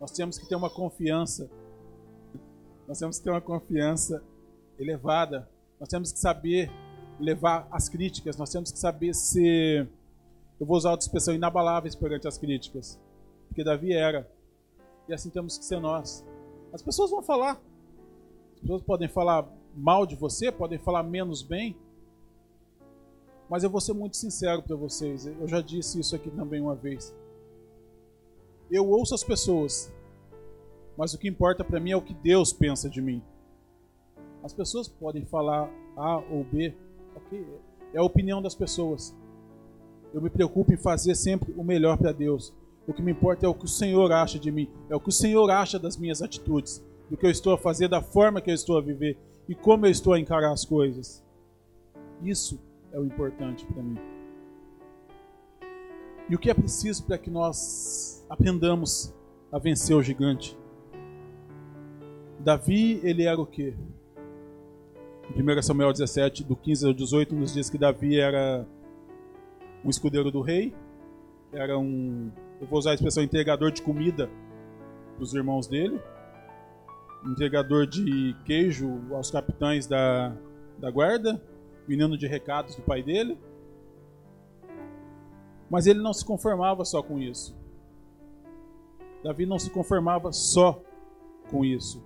Nós 0.00 0.12
temos 0.12 0.38
que 0.38 0.46
ter 0.46 0.54
uma 0.54 0.70
confiança, 0.70 1.50
nós 2.86 2.98
temos 2.98 3.18
que 3.18 3.24
ter 3.24 3.30
uma 3.30 3.40
confiança 3.40 4.22
elevada, 4.78 5.48
nós 5.78 5.88
temos 5.88 6.12
que 6.12 6.18
saber 6.18 6.70
levar 7.18 7.66
as 7.70 7.88
críticas, 7.88 8.36
nós 8.36 8.50
temos 8.50 8.70
que 8.70 8.78
saber 8.78 9.14
ser, 9.14 9.88
eu 10.58 10.66
vou 10.66 10.76
usar 10.76 10.92
outra 10.92 11.04
expressão, 11.04 11.34
inabaláveis 11.34 11.94
perante 11.94 12.28
as 12.28 12.38
críticas, 12.38 12.98
porque 13.48 13.64
Davi 13.64 13.92
era, 13.92 14.30
e 15.08 15.14
assim 15.14 15.30
temos 15.30 15.58
que 15.58 15.64
ser 15.64 15.80
nós. 15.80 16.24
As 16.72 16.82
pessoas 16.82 17.10
vão 17.10 17.22
falar, 17.22 17.60
as 18.54 18.60
pessoas 18.60 18.82
podem 18.82 19.08
falar 19.08 19.48
mal 19.74 20.06
de 20.06 20.14
você, 20.14 20.52
podem 20.52 20.78
falar 20.78 21.02
menos 21.02 21.42
bem, 21.42 21.76
mas 23.48 23.64
eu 23.64 23.70
vou 23.70 23.80
ser 23.80 23.94
muito 23.94 24.16
sincero 24.16 24.62
para 24.62 24.76
vocês. 24.76 25.26
Eu 25.26 25.48
já 25.48 25.60
disse 25.60 25.98
isso 25.98 26.14
aqui 26.14 26.30
também 26.30 26.60
uma 26.60 26.74
vez. 26.74 27.14
Eu 28.70 28.86
ouço 28.86 29.14
as 29.14 29.24
pessoas, 29.24 29.90
mas 30.96 31.14
o 31.14 31.18
que 31.18 31.26
importa 31.26 31.64
para 31.64 31.80
mim 31.80 31.92
é 31.92 31.96
o 31.96 32.02
que 32.02 32.12
Deus 32.12 32.52
pensa 32.52 32.88
de 32.88 33.00
mim. 33.00 33.22
As 34.42 34.52
pessoas 34.52 34.86
podem 34.86 35.24
falar 35.24 35.70
A 35.96 36.18
ou 36.18 36.44
B, 36.44 36.74
ok? 37.16 37.46
É 37.94 37.98
a 37.98 38.02
opinião 38.02 38.42
das 38.42 38.54
pessoas. 38.54 39.16
Eu 40.12 40.20
me 40.20 40.28
preocupo 40.28 40.72
em 40.72 40.76
fazer 40.76 41.14
sempre 41.14 41.52
o 41.56 41.64
melhor 41.64 41.96
para 41.96 42.12
Deus. 42.12 42.54
O 42.86 42.92
que 42.92 43.00
me 43.00 43.12
importa 43.12 43.46
é 43.46 43.48
o 43.48 43.54
que 43.54 43.64
o 43.64 43.68
Senhor 43.68 44.12
acha 44.12 44.38
de 44.38 44.50
mim, 44.50 44.68
é 44.90 44.96
o 44.96 45.00
que 45.00 45.08
o 45.08 45.12
Senhor 45.12 45.50
acha 45.50 45.78
das 45.78 45.96
minhas 45.96 46.20
atitudes, 46.20 46.84
do 47.08 47.16
que 47.16 47.24
eu 47.24 47.30
estou 47.30 47.54
a 47.54 47.58
fazer, 47.58 47.88
da 47.88 48.02
forma 48.02 48.40
que 48.40 48.50
eu 48.50 48.54
estou 48.54 48.76
a 48.76 48.82
viver 48.82 49.18
e 49.48 49.54
como 49.54 49.86
eu 49.86 49.90
estou 49.90 50.12
a 50.12 50.20
encarar 50.20 50.52
as 50.52 50.64
coisas. 50.64 51.24
Isso 52.22 52.60
é 52.92 52.98
o 52.98 53.04
importante 53.04 53.64
para 53.66 53.82
mim. 53.82 54.17
E 56.30 56.34
o 56.34 56.38
que 56.38 56.50
é 56.50 56.54
preciso 56.54 57.04
para 57.04 57.16
que 57.16 57.30
nós 57.30 58.24
aprendamos 58.28 59.14
a 59.50 59.58
vencer 59.58 59.96
o 59.96 60.02
gigante? 60.02 60.58
Davi, 62.38 63.00
ele 63.02 63.24
era 63.24 63.40
o 63.40 63.46
quê? 63.46 63.74
Em 65.34 65.42
1 65.42 65.62
Samuel 65.62 65.90
17, 65.90 66.44
do 66.44 66.54
15 66.54 66.86
ao 66.86 66.92
18, 66.92 67.34
nos 67.34 67.54
diz 67.54 67.70
que 67.70 67.78
Davi 67.78 68.20
era 68.20 68.66
um 69.82 69.88
escudeiro 69.88 70.30
do 70.30 70.42
rei, 70.42 70.74
era 71.50 71.78
um, 71.78 72.30
eu 72.60 72.66
vou 72.66 72.78
usar 72.78 72.90
a 72.90 72.94
expressão 72.94 73.22
entregador 73.22 73.70
de 73.70 73.80
comida 73.80 74.28
para 75.14 75.22
os 75.22 75.32
irmãos 75.32 75.66
dele, 75.66 75.98
entregador 77.24 77.86
de 77.86 78.36
queijo 78.44 79.00
aos 79.12 79.30
capitães 79.30 79.86
da, 79.86 80.36
da 80.78 80.90
guarda, 80.90 81.42
menino 81.86 82.18
de 82.18 82.26
recados 82.26 82.76
do 82.76 82.82
pai 82.82 83.02
dele. 83.02 83.38
Mas 85.70 85.86
ele 85.86 86.00
não 86.00 86.12
se 86.12 86.24
conformava 86.24 86.84
só 86.84 87.02
com 87.02 87.18
isso. 87.18 87.56
Davi 89.22 89.46
não 89.46 89.58
se 89.58 89.70
conformava 89.70 90.32
só 90.32 90.80
com 91.50 91.64
isso. 91.64 92.02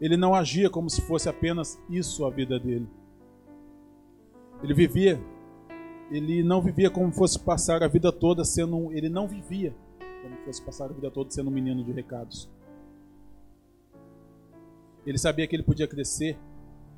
Ele 0.00 0.16
não 0.16 0.34
agia 0.34 0.68
como 0.68 0.90
se 0.90 1.00
fosse 1.00 1.28
apenas 1.28 1.80
isso 1.88 2.24
a 2.24 2.30
vida 2.30 2.58
dele. 2.58 2.86
Ele 4.62 4.74
vivia, 4.74 5.20
ele 6.10 6.42
não 6.42 6.60
vivia 6.60 6.90
como 6.90 7.10
fosse 7.12 7.38
passar 7.38 7.82
a 7.82 7.88
vida 7.88 8.12
toda 8.12 8.44
sendo 8.44 8.76
um, 8.76 8.92
ele 8.92 9.08
não 9.08 9.26
vivia 9.26 9.74
como 10.22 10.36
fosse 10.44 10.62
passar 10.62 10.86
a 10.86 10.92
vida 10.92 11.10
toda 11.10 11.30
sendo 11.30 11.48
um 11.48 11.52
menino 11.52 11.82
de 11.82 11.92
recados. 11.92 12.48
Ele 15.06 15.18
sabia 15.18 15.46
que 15.46 15.54
ele 15.54 15.62
podia 15.62 15.86
crescer, 15.86 16.36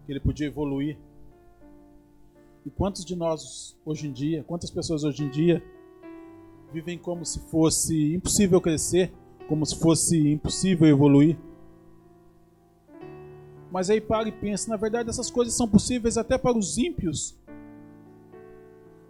que 0.07 0.12
ele 0.12 0.21
podia 0.21 0.47
evoluir, 0.47 0.97
e 2.64 2.71
quantos 2.71 3.05
de 3.05 3.16
nós 3.16 3.77
hoje 3.85 4.09
em 4.09 4.12
dia, 4.12 4.44
quantas 4.44 4.71
pessoas 4.71 5.05
hoje 5.05 5.25
em 5.25 5.31
dia 5.31 5.62
vivem 6.73 6.99
como 6.99 7.25
se 7.25 7.38
fosse 7.40 8.14
impossível 8.14 8.61
crescer, 8.61 9.12
como 9.49 9.64
se 9.64 9.79
fosse 9.79 10.18
impossível 10.33 10.87
evoluir? 10.87 11.38
Mas 13.71 13.90
aí 13.90 14.01
para 14.01 14.29
e 14.29 14.33
pensa, 14.33 14.71
na 14.71 14.77
verdade 14.77 15.09
essas 15.09 15.31
coisas 15.31 15.55
são 15.55 15.68
possíveis 15.68 16.16
até 16.16 16.37
para 16.37 16.57
os 16.57 16.79
ímpios. 16.79 17.37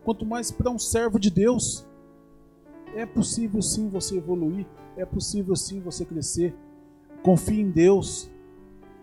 Quanto 0.04 0.24
mais 0.24 0.50
para 0.50 0.70
um 0.70 0.78
servo 0.78 1.18
de 1.18 1.30
Deus. 1.30 1.86
É 2.94 3.04
possível 3.04 3.60
sim 3.60 3.88
você 3.90 4.16
evoluir, 4.16 4.66
é 4.96 5.04
possível 5.04 5.54
sim 5.54 5.80
você 5.80 6.04
crescer. 6.04 6.54
Confie 7.22 7.60
em 7.60 7.70
Deus. 7.70 8.30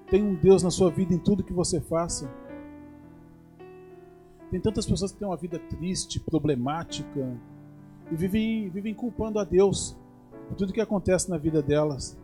Tenha 0.09 0.25
um 0.25 0.33
Deus 0.33 0.63
na 0.63 0.71
sua 0.71 0.89
vida 0.89 1.13
em 1.13 1.19
tudo 1.19 1.43
que 1.43 1.53
você 1.53 1.79
faça. 1.79 2.29
Tem 4.55 4.61
tantas 4.61 4.85
pessoas 4.85 5.11
que 5.11 5.19
têm 5.19 5.27
uma 5.27 5.35
vida 5.35 5.59
triste, 5.59 6.17
problemática, 6.17 7.37
e 8.09 8.15
vivem, 8.15 8.69
vivem 8.69 8.93
culpando 8.93 9.37
a 9.37 9.43
Deus 9.43 9.97
por 10.47 10.55
tudo 10.55 10.71
que 10.71 10.79
acontece 10.79 11.29
na 11.29 11.37
vida 11.37 11.61
delas. 11.61 12.17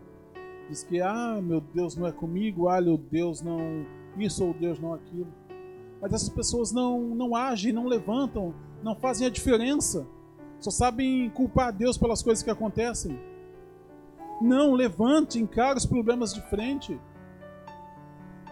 Diz 0.69 0.81
que, 0.81 1.01
ah, 1.01 1.41
meu 1.43 1.59
Deus 1.59 1.97
não 1.97 2.07
é 2.07 2.11
comigo, 2.13 2.69
ah, 2.69 2.79
meu 2.79 2.97
Deus 2.97 3.41
não 3.41 3.85
isso 4.17 4.45
ou 4.45 4.53
Deus 4.53 4.79
não 4.79 4.93
aquilo. 4.93 5.27
Mas 6.01 6.13
essas 6.13 6.29
pessoas 6.29 6.71
não, 6.71 7.01
não 7.01 7.35
agem, 7.35 7.73
não 7.73 7.85
levantam, 7.85 8.53
não 8.81 8.95
fazem 8.95 9.27
a 9.27 9.29
diferença. 9.29 10.07
Só 10.61 10.71
sabem 10.71 11.29
culpar 11.31 11.73
Deus 11.73 11.97
pelas 11.97 12.23
coisas 12.23 12.41
que 12.41 12.49
acontecem. 12.49 13.19
Não, 14.41 14.73
levante, 14.73 15.37
encare 15.37 15.77
os 15.77 15.85
problemas 15.85 16.33
de 16.33 16.41
frente. 16.43 16.97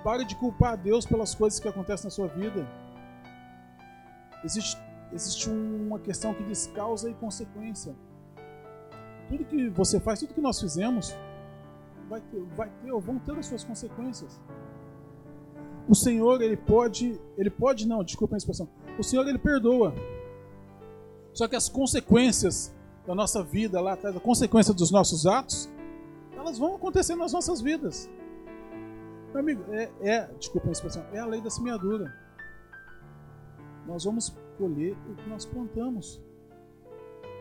Pare 0.04 0.26
de 0.26 0.36
culpar 0.36 0.76
Deus 0.76 1.06
pelas 1.06 1.34
coisas 1.34 1.62
que 1.62 1.68
acontecem 1.70 2.08
na 2.08 2.12
sua 2.12 2.28
vida. 2.28 2.68
Existe, 4.43 4.78
existe 5.12 5.49
uma 5.49 5.99
questão 5.99 6.34
que 6.34 6.43
diz 6.43 6.67
causa 6.67 7.10
e 7.10 7.13
consequência. 7.13 7.95
Tudo 9.28 9.45
que 9.45 9.69
você 9.69 9.99
faz, 9.99 10.19
tudo 10.19 10.34
que 10.34 10.41
nós 10.41 10.60
fizemos, 10.60 11.15
vai 12.10 12.21
ter, 12.21 12.43
vai 12.56 12.69
ter 12.82 12.91
ou 12.91 12.99
vão 12.99 13.19
ter 13.19 13.38
as 13.38 13.45
suas 13.45 13.63
consequências. 13.63 14.39
O 15.88 15.95
Senhor, 15.95 16.41
ele 16.41 16.58
pode, 16.58 17.19
ele 17.38 17.49
pode 17.49 17.88
não, 17.88 18.04
desculpa 18.04 18.36
a 18.36 18.38
expressão. 18.38 18.69
O 18.97 19.04
Senhor, 19.04 19.28
ele 19.28 19.38
perdoa. 19.38 19.93
Só 21.34 21.47
que 21.47 21.56
as 21.56 21.69
consequências 21.69 22.73
da 23.06 23.15
nossa 23.15 23.43
vida 23.43 23.80
lá 23.82 23.93
atrás, 23.93 24.15
a 24.15 24.19
consequência 24.19 24.73
dos 24.73 24.91
nossos 24.91 25.25
atos, 25.25 25.69
elas 26.36 26.58
vão 26.58 26.75
acontecer 26.75 27.15
nas 27.15 27.34
nossas 27.34 27.62
vidas. 27.62 28.10
Meu 29.32 29.39
amigo, 29.39 29.63
é, 29.71 29.91
é, 30.02 30.28
desculpa 30.39 30.69
a 30.69 30.71
expressão, 30.71 31.04
é 31.13 31.19
a 31.19 31.25
lei 31.25 31.41
da 31.41 31.49
semeadura. 31.49 32.12
Nós 33.89 34.04
vamos 34.04 34.36
colher 34.58 34.95
o 35.10 35.15
que 35.15 35.28
nós 35.28 35.45
plantamos. 35.45 36.21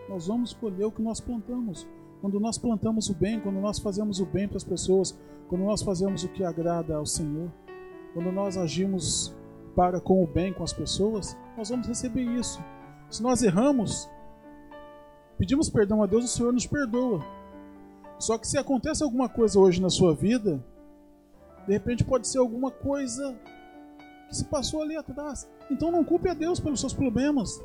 Nós 0.08 0.26
vamos 0.26 0.54
colher 0.54 0.86
o 0.86 0.90
que 0.90 1.02
nós 1.02 1.20
plantamos. 1.20 1.86
Quando 2.20 2.40
nós 2.40 2.56
plantamos 2.56 3.10
o 3.10 3.14
bem, 3.14 3.38
quando 3.38 3.60
nós 3.60 3.78
fazemos 3.78 4.18
o 4.18 4.26
bem 4.26 4.48
para 4.48 4.56
as 4.56 4.64
pessoas, 4.64 5.16
quando 5.48 5.64
nós 5.64 5.82
fazemos 5.82 6.24
o 6.24 6.28
que 6.28 6.42
agrada 6.42 6.96
ao 6.96 7.06
Senhor, 7.06 7.52
quando 8.14 8.32
nós 8.32 8.56
agimos 8.56 9.34
para 9.76 10.00
com 10.00 10.24
o 10.24 10.26
bem 10.26 10.52
com 10.52 10.64
as 10.64 10.72
pessoas, 10.72 11.36
nós 11.56 11.68
vamos 11.68 11.86
receber 11.86 12.22
isso. 12.22 12.60
Se 13.10 13.22
nós 13.22 13.42
erramos, 13.42 14.08
pedimos 15.36 15.70
perdão 15.70 16.02
a 16.02 16.06
Deus, 16.06 16.24
o 16.24 16.28
Senhor 16.28 16.52
nos 16.52 16.66
perdoa. 16.66 17.20
Só 18.18 18.36
que 18.36 18.48
se 18.48 18.58
acontece 18.58 19.04
alguma 19.04 19.28
coisa 19.28 19.60
hoje 19.60 19.80
na 19.80 19.90
sua 19.90 20.14
vida, 20.14 20.64
de 21.66 21.72
repente 21.72 22.02
pode 22.02 22.26
ser 22.26 22.38
alguma 22.38 22.70
coisa 22.70 23.38
que 24.28 24.36
se 24.36 24.44
passou 24.44 24.82
ali 24.82 24.96
atrás. 24.96 25.48
Então 25.70 25.90
não 25.90 26.04
culpe 26.04 26.28
a 26.28 26.34
Deus 26.34 26.60
pelos 26.60 26.80
seus 26.80 26.92
problemas. 26.92 27.60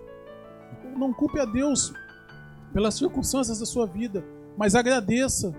Não 0.98 1.14
culpe 1.14 1.40
a 1.40 1.46
Deus 1.46 1.94
pelas 2.72 2.96
circunstâncias 2.96 3.60
da 3.60 3.66
sua 3.66 3.86
vida, 3.86 4.24
mas 4.58 4.76
agradeça. 4.76 5.54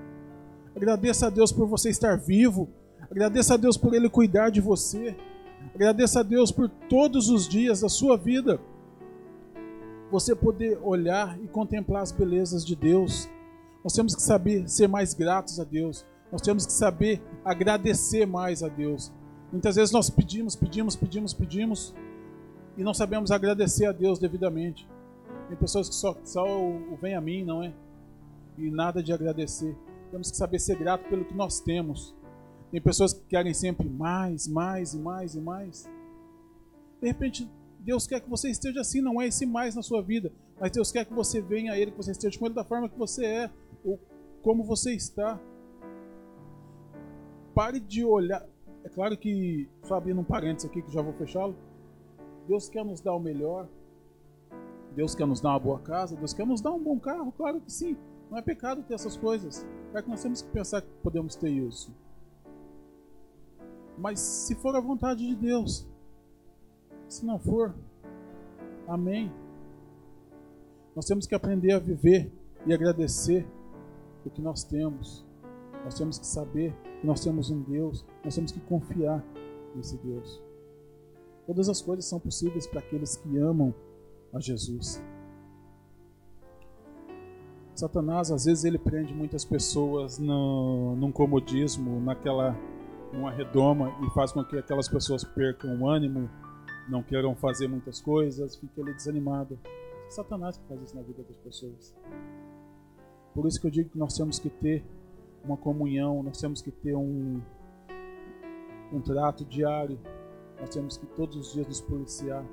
Agradeça 0.74 1.26
a 1.26 1.30
Deus 1.30 1.52
por 1.52 1.66
você 1.66 1.90
estar 1.90 2.16
vivo. 2.16 2.68
Agradeça 3.10 3.54
a 3.54 3.56
Deus 3.56 3.76
por 3.76 3.94
Ele 3.94 4.08
cuidar 4.08 4.50
de 4.50 4.60
você. 4.60 5.16
Agradeça 5.74 6.20
a 6.20 6.22
Deus 6.22 6.50
por 6.50 6.68
todos 6.68 7.28
os 7.28 7.48
dias 7.48 7.80
da 7.80 7.88
sua 7.88 8.16
vida 8.16 8.60
você 10.14 10.32
poder 10.32 10.78
olhar 10.80 11.36
e 11.42 11.48
contemplar 11.48 12.02
as 12.02 12.12
belezas 12.12 12.64
de 12.64 12.76
Deus. 12.76 13.28
Nós 13.82 13.92
temos 13.92 14.14
que 14.14 14.22
saber 14.22 14.68
ser 14.68 14.86
mais 14.86 15.12
gratos 15.12 15.58
a 15.58 15.64
Deus. 15.64 16.06
Nós 16.30 16.40
temos 16.40 16.64
que 16.64 16.72
saber 16.72 17.20
agradecer 17.44 18.24
mais 18.24 18.62
a 18.62 18.68
Deus. 18.68 19.12
Muitas 19.54 19.76
vezes 19.76 19.92
nós 19.92 20.10
pedimos, 20.10 20.56
pedimos, 20.56 20.96
pedimos, 20.96 21.32
pedimos 21.32 21.94
e 22.76 22.82
não 22.82 22.92
sabemos 22.92 23.30
agradecer 23.30 23.86
a 23.86 23.92
Deus 23.92 24.18
devidamente. 24.18 24.84
Tem 25.46 25.56
pessoas 25.56 25.88
que 25.88 25.94
só, 25.94 26.16
só 26.24 26.44
o, 26.44 26.92
o 26.92 26.96
vem 26.96 27.14
a 27.14 27.20
mim, 27.20 27.44
não 27.44 27.62
é? 27.62 27.72
E 28.58 28.68
nada 28.68 29.00
de 29.00 29.12
agradecer. 29.12 29.76
Temos 30.10 30.28
que 30.32 30.36
saber 30.36 30.58
ser 30.58 30.76
grato 30.76 31.08
pelo 31.08 31.24
que 31.24 31.34
nós 31.34 31.60
temos. 31.60 32.16
Tem 32.72 32.80
pessoas 32.80 33.12
que 33.12 33.20
querem 33.28 33.54
sempre 33.54 33.88
mais, 33.88 34.48
mais 34.48 34.92
e 34.92 34.98
mais 34.98 35.36
e 35.36 35.40
mais. 35.40 35.88
De 37.00 37.06
repente, 37.06 37.48
Deus 37.78 38.08
quer 38.08 38.18
que 38.18 38.28
você 38.28 38.50
esteja 38.50 38.80
assim, 38.80 39.00
não 39.00 39.22
é 39.22 39.28
esse 39.28 39.46
mais 39.46 39.76
na 39.76 39.82
sua 39.82 40.02
vida, 40.02 40.32
mas 40.58 40.72
Deus 40.72 40.90
quer 40.90 41.04
que 41.04 41.14
você 41.14 41.40
venha 41.40 41.74
a 41.74 41.78
Ele, 41.78 41.92
que 41.92 41.96
você 41.96 42.10
esteja 42.10 42.36
com 42.36 42.46
Ele 42.46 42.56
da 42.56 42.64
forma 42.64 42.88
que 42.88 42.98
você 42.98 43.24
é, 43.24 43.50
ou 43.84 44.00
como 44.42 44.64
você 44.64 44.92
está. 44.96 45.38
Pare 47.54 47.78
de 47.78 48.04
olhar. 48.04 48.44
É 48.84 48.88
claro 48.90 49.16
que, 49.16 49.66
só 49.82 49.94
abrindo 49.94 50.20
um 50.20 50.24
parênteses 50.24 50.70
aqui, 50.70 50.82
que 50.82 50.92
já 50.92 51.00
vou 51.00 51.14
fechá-lo. 51.14 51.56
Deus 52.46 52.68
quer 52.68 52.84
nos 52.84 53.00
dar 53.00 53.14
o 53.14 53.18
melhor. 53.18 53.66
Deus 54.94 55.14
quer 55.14 55.26
nos 55.26 55.40
dar 55.40 55.50
uma 55.50 55.58
boa 55.58 55.80
casa. 55.80 56.14
Deus 56.14 56.34
quer 56.34 56.46
nos 56.46 56.60
dar 56.60 56.70
um 56.70 56.82
bom 56.82 56.98
carro. 57.00 57.32
Claro 57.32 57.60
que 57.60 57.72
sim. 57.72 57.96
Não 58.30 58.36
é 58.36 58.42
pecado 58.42 58.82
ter 58.82 58.94
essas 58.94 59.16
coisas. 59.16 59.66
É 59.94 60.02
que 60.02 60.08
nós 60.08 60.22
temos 60.22 60.42
que 60.42 60.50
pensar 60.50 60.82
que 60.82 60.88
podemos 61.02 61.34
ter 61.34 61.48
isso. 61.48 61.90
Mas 63.96 64.20
se 64.20 64.54
for 64.54 64.76
a 64.76 64.80
vontade 64.80 65.26
de 65.26 65.34
Deus, 65.34 65.86
se 67.08 67.24
não 67.24 67.38
for, 67.38 67.74
amém. 68.86 69.32
Nós 70.94 71.06
temos 71.06 71.26
que 71.26 71.34
aprender 71.34 71.72
a 71.72 71.78
viver 71.78 72.30
e 72.66 72.74
agradecer 72.74 73.46
o 74.26 74.30
que 74.30 74.42
nós 74.42 74.62
temos. 74.62 75.24
Nós 75.84 75.94
temos 75.94 76.18
que 76.18 76.26
saber 76.26 76.74
nós 77.04 77.20
temos 77.20 77.50
um 77.50 77.60
Deus, 77.62 78.04
nós 78.24 78.34
temos 78.34 78.50
que 78.50 78.60
confiar 78.60 79.24
nesse 79.74 79.96
Deus. 79.98 80.42
Todas 81.46 81.68
as 81.68 81.82
coisas 81.82 82.06
são 82.06 82.18
possíveis 82.18 82.66
para 82.66 82.80
aqueles 82.80 83.16
que 83.16 83.38
amam 83.38 83.74
a 84.32 84.40
Jesus. 84.40 85.02
Satanás, 87.74 88.30
às 88.30 88.44
vezes, 88.44 88.64
ele 88.64 88.78
prende 88.78 89.12
muitas 89.12 89.44
pessoas 89.44 90.18
no, 90.18 90.94
num 90.96 91.10
comodismo, 91.10 92.00
naquela 92.00 92.56
numa 93.12 93.30
redoma 93.30 93.94
e 94.02 94.10
faz 94.10 94.32
com 94.32 94.44
que 94.44 94.58
aquelas 94.58 94.88
pessoas 94.88 95.22
percam 95.22 95.80
o 95.80 95.88
ânimo, 95.88 96.28
não 96.88 97.02
queiram 97.02 97.34
fazer 97.34 97.68
muitas 97.68 98.00
coisas, 98.00 98.56
fique 98.56 98.80
ali 98.80 98.92
desanimado. 98.92 99.58
É 100.06 100.10
Satanás 100.10 100.56
que 100.56 100.66
faz 100.66 100.82
isso 100.82 100.96
na 100.96 101.02
vida 101.02 101.22
das 101.22 101.36
pessoas. 101.36 101.94
Por 103.32 103.46
isso 103.46 103.60
que 103.60 103.66
eu 103.66 103.70
digo 103.70 103.90
que 103.90 103.98
nós 103.98 104.16
temos 104.16 104.38
que 104.38 104.50
ter 104.50 104.84
uma 105.44 105.56
comunhão, 105.56 106.22
nós 106.22 106.40
temos 106.40 106.62
que 106.62 106.70
ter 106.70 106.96
um, 106.96 107.40
um 108.92 109.00
trato 109.00 109.44
diário, 109.44 109.98
nós 110.58 110.70
temos 110.70 110.96
que 110.96 111.06
todos 111.06 111.36
os 111.36 111.52
dias 111.52 111.66
nos 111.66 111.80
policiar, 111.80 112.44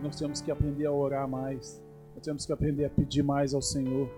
nós 0.00 0.16
temos 0.16 0.40
que 0.40 0.50
aprender 0.50 0.86
a 0.86 0.92
orar 0.92 1.28
mais, 1.28 1.82
nós 2.14 2.24
temos 2.24 2.44
que 2.44 2.52
aprender 2.52 2.84
a 2.84 2.90
pedir 2.90 3.22
mais 3.22 3.54
ao 3.54 3.62
Senhor, 3.62 4.08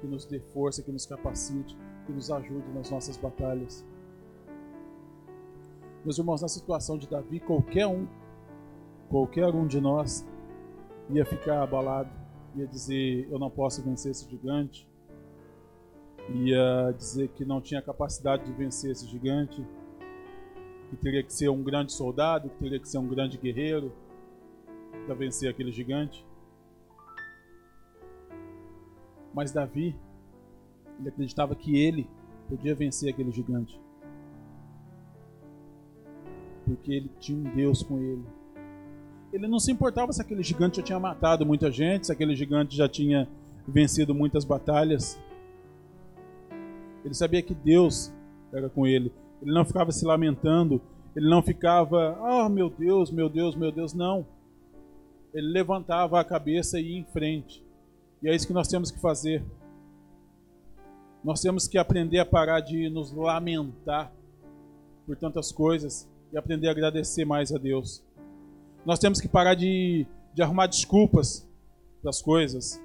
que 0.00 0.06
nos 0.06 0.24
dê 0.24 0.38
força, 0.38 0.82
que 0.82 0.92
nos 0.92 1.06
capacite, 1.06 1.76
que 2.06 2.12
nos 2.12 2.30
ajude 2.30 2.68
nas 2.72 2.90
nossas 2.90 3.16
batalhas. 3.16 3.84
Meus 6.04 6.18
irmãos, 6.18 6.40
na 6.40 6.48
situação 6.48 6.96
de 6.96 7.08
Davi, 7.08 7.40
qualquer 7.40 7.86
um 7.86 8.06
qualquer 9.08 9.48
um 9.54 9.66
de 9.66 9.80
nós 9.80 10.26
ia 11.10 11.24
ficar 11.24 11.62
abalado, 11.62 12.10
ia 12.54 12.66
dizer: 12.66 13.28
Eu 13.30 13.38
não 13.38 13.50
posso 13.50 13.82
vencer 13.82 14.12
esse 14.12 14.28
gigante, 14.28 14.87
ia 16.34 16.92
dizer 16.96 17.28
que 17.28 17.44
não 17.44 17.60
tinha 17.60 17.80
capacidade 17.80 18.44
de 18.44 18.52
vencer 18.52 18.90
esse 18.90 19.06
gigante, 19.06 19.64
que 20.90 20.96
teria 20.96 21.22
que 21.22 21.32
ser 21.32 21.48
um 21.48 21.62
grande 21.62 21.92
soldado, 21.92 22.48
que 22.48 22.56
teria 22.56 22.78
que 22.78 22.88
ser 22.88 22.98
um 22.98 23.06
grande 23.06 23.38
guerreiro 23.38 23.92
para 25.06 25.14
vencer 25.14 25.50
aquele 25.50 25.72
gigante. 25.72 26.24
Mas 29.34 29.52
Davi, 29.52 29.96
ele 30.98 31.08
acreditava 31.08 31.54
que 31.54 31.78
ele 31.78 32.08
podia 32.48 32.74
vencer 32.74 33.12
aquele 33.12 33.30
gigante. 33.30 33.80
Porque 36.64 36.92
ele 36.92 37.10
tinha 37.20 37.38
um 37.38 37.54
Deus 37.54 37.82
com 37.82 37.98
ele 37.98 38.24
ele 39.32 39.46
não 39.46 39.58
se 39.58 39.70
importava 39.70 40.12
se 40.12 40.20
aquele 40.20 40.42
gigante 40.42 40.78
já 40.78 40.82
tinha 40.82 40.98
matado 40.98 41.44
muita 41.44 41.70
gente, 41.70 42.06
se 42.06 42.12
aquele 42.12 42.34
gigante 42.34 42.76
já 42.76 42.88
tinha 42.88 43.28
vencido 43.66 44.14
muitas 44.14 44.44
batalhas. 44.44 45.18
Ele 47.08 47.14
sabia 47.14 47.40
que 47.40 47.54
Deus 47.54 48.12
era 48.52 48.68
com 48.68 48.86
ele. 48.86 49.10
Ele 49.40 49.50
não 49.50 49.64
ficava 49.64 49.90
se 49.90 50.04
lamentando, 50.04 50.78
ele 51.16 51.26
não 51.26 51.42
ficava, 51.42 52.18
oh 52.20 52.50
meu 52.50 52.68
Deus, 52.68 53.10
meu 53.10 53.30
Deus, 53.30 53.56
meu 53.56 53.72
Deus, 53.72 53.94
não. 53.94 54.26
Ele 55.32 55.46
levantava 55.46 56.20
a 56.20 56.24
cabeça 56.24 56.78
e 56.78 56.90
ia 56.90 56.98
em 56.98 57.04
frente. 57.06 57.64
E 58.22 58.28
é 58.28 58.34
isso 58.34 58.46
que 58.46 58.52
nós 58.52 58.68
temos 58.68 58.90
que 58.90 59.00
fazer. 59.00 59.42
Nós 61.24 61.40
temos 61.40 61.66
que 61.66 61.78
aprender 61.78 62.18
a 62.18 62.26
parar 62.26 62.60
de 62.60 62.90
nos 62.90 63.10
lamentar 63.10 64.12
por 65.06 65.16
tantas 65.16 65.50
coisas 65.50 66.06
e 66.30 66.36
aprender 66.36 66.68
a 66.68 66.72
agradecer 66.72 67.24
mais 67.24 67.50
a 67.50 67.56
Deus. 67.56 68.04
Nós 68.84 68.98
temos 68.98 69.18
que 69.18 69.28
parar 69.28 69.54
de, 69.54 70.06
de 70.34 70.42
arrumar 70.42 70.66
desculpas 70.66 71.48
para 72.02 72.10
as 72.10 72.20
coisas. 72.20 72.78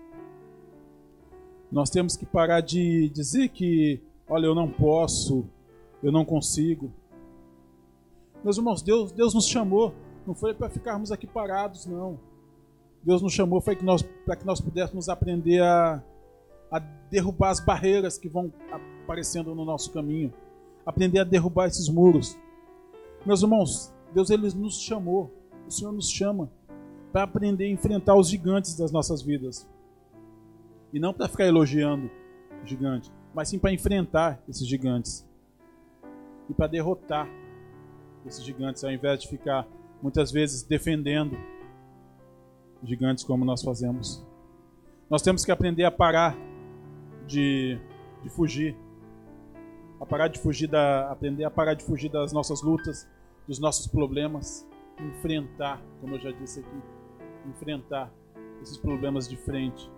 Nós 1.74 1.90
temos 1.90 2.16
que 2.16 2.24
parar 2.24 2.62
de 2.62 3.10
dizer 3.10 3.50
que, 3.50 4.00
olha, 4.28 4.46
eu 4.46 4.56
não 4.56 4.70
posso, 4.70 5.46
eu 6.02 6.12
não 6.12 6.26
consigo. 6.26 6.92
Meus 8.44 8.58
irmãos, 8.58 8.82
Deus, 8.82 9.12
Deus 9.12 9.34
nos 9.34 9.48
chamou, 9.48 9.94
não 10.26 10.34
foi 10.34 10.54
para 10.54 10.70
ficarmos 10.70 11.12
aqui 11.12 11.28
parados, 11.28 11.86
não. 11.86 12.20
Deus 13.04 13.22
nos 13.22 13.34
chamou 13.34 13.60
foi 13.62 13.76
que 13.76 13.84
nós, 13.84 14.02
para 14.26 14.36
que 14.36 14.46
nós 14.46 14.62
pudéssemos 14.62 15.10
aprender 15.10 15.62
a, 15.62 16.02
a 16.72 16.80
derrubar 16.80 17.50
as 17.50 17.60
barreiras 17.60 18.18
que 18.18 18.30
vão 18.30 18.52
aparecendo 19.04 19.54
no 19.54 19.66
nosso 19.66 19.92
caminho, 19.92 20.34
aprender 20.86 21.20
a 21.20 21.24
derrubar 21.24 21.68
esses 21.68 21.90
muros. 21.90 22.38
Meus 23.26 23.42
irmãos, 23.42 23.94
Deus 24.14 24.30
ele 24.30 24.50
nos 24.54 24.82
chamou 24.82 25.32
o 25.68 25.72
Senhor 25.72 25.92
nos 25.92 26.10
chama 26.10 26.50
para 27.12 27.24
aprender 27.24 27.66
a 27.66 27.70
enfrentar 27.70 28.16
os 28.16 28.30
gigantes 28.30 28.76
das 28.76 28.92
nossas 28.92 29.22
vidas. 29.22 29.68
E 30.92 31.00
não 31.00 31.14
para 31.14 31.28
ficar 31.28 31.46
elogiando 31.46 32.10
o 32.64 32.68
gigante, 32.68 33.12
mas 33.34 33.50
sim 33.50 33.58
para 33.58 33.72
enfrentar 33.72 34.41
esses 34.48 34.67
gigantes. 34.67 35.28
E 36.50 36.54
para 36.54 36.67
derrotar 36.67 37.28
esses 38.26 38.43
gigantes, 38.43 38.84
ao 38.84 38.91
invés 38.91 39.22
de 39.22 39.28
ficar 39.28 39.67
muitas 40.02 40.32
vezes 40.32 40.63
defendendo 40.63 41.38
gigantes 42.84 43.24
como 43.24 43.46
nós 43.46 43.62
fazemos. 43.62 44.26
Nós 45.10 45.22
temos 45.22 45.46
que 45.46 45.52
aprender 45.52 45.86
a 45.86 45.91
parar 45.91 46.36
de, 47.26 47.80
de 48.22 48.30
fugir, 48.30 48.76
a 50.00 50.06
parar 50.06 50.28
de 50.28 50.39
fugir 50.39 50.67
da, 50.67 51.10
aprender 51.10 51.46
a 51.46 51.52
parar 51.52 51.74
de 51.74 51.84
fugir 51.84 52.10
das 52.10 52.34
nossas 52.34 52.62
lutas, 52.62 53.08
dos 53.48 53.60
nossos 53.60 53.88
problemas, 53.88 54.67
enfrentar, 55.00 55.82
como 56.02 56.15
eu 56.15 56.19
já 56.19 56.32
disse 56.32 56.60
aqui, 56.60 56.82
enfrentar 57.48 58.12
esses 58.62 58.78
problemas 58.78 59.28
de 59.28 59.38
frente, 59.38 59.89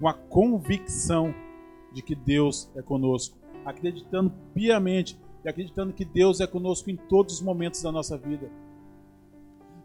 com 0.00 0.08
a 0.08 0.14
convicção 0.14 1.34
de 1.94 2.02
que 2.02 2.14
Deus 2.14 2.68
é 2.74 2.82
conosco, 2.82 3.38
acreditando 3.64 4.30
piamente 4.52 5.18
e 5.44 5.48
acreditando 5.48 5.92
que 5.92 6.04
Deus 6.04 6.40
é 6.40 6.46
conosco 6.46 6.90
em 6.90 6.96
todos 6.96 7.36
os 7.36 7.40
momentos 7.40 7.80
da 7.80 7.92
nossa 7.92 8.18
vida. 8.18 8.50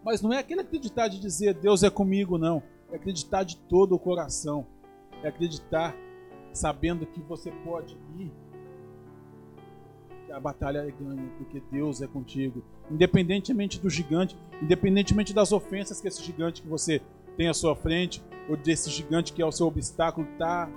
Mas 0.03 0.21
não 0.21 0.33
é 0.33 0.39
aquele 0.39 0.61
acreditar 0.61 1.07
de 1.07 1.19
dizer 1.19 1.53
Deus 1.53 1.83
é 1.83 1.89
comigo, 1.89 2.37
não. 2.37 2.63
É 2.91 2.95
acreditar 2.95 3.43
de 3.43 3.57
todo 3.57 3.93
o 3.93 3.99
coração. 3.99 4.65
É 5.21 5.27
acreditar 5.27 5.95
sabendo 6.53 7.05
que 7.05 7.21
você 7.21 7.51
pode 7.63 7.97
ir. 8.17 8.31
A 10.31 10.39
batalha 10.39 10.79
é 10.79 10.91
ganha, 10.91 11.29
porque 11.37 11.61
Deus 11.71 12.01
é 12.01 12.07
contigo. 12.07 12.63
Independentemente 12.89 13.79
do 13.79 13.89
gigante, 13.89 14.37
independentemente 14.61 15.33
das 15.33 15.51
ofensas 15.51 15.99
que 15.99 16.07
esse 16.07 16.23
gigante 16.23 16.61
que 16.61 16.67
você 16.67 17.01
tem 17.35 17.47
à 17.47 17.53
sua 17.53 17.75
frente, 17.75 18.23
ou 18.47 18.55
desse 18.55 18.89
gigante 18.89 19.33
que 19.33 19.41
é 19.41 19.45
o 19.45 19.51
seu 19.51 19.67
obstáculo, 19.67 20.27
tá, 20.37 20.69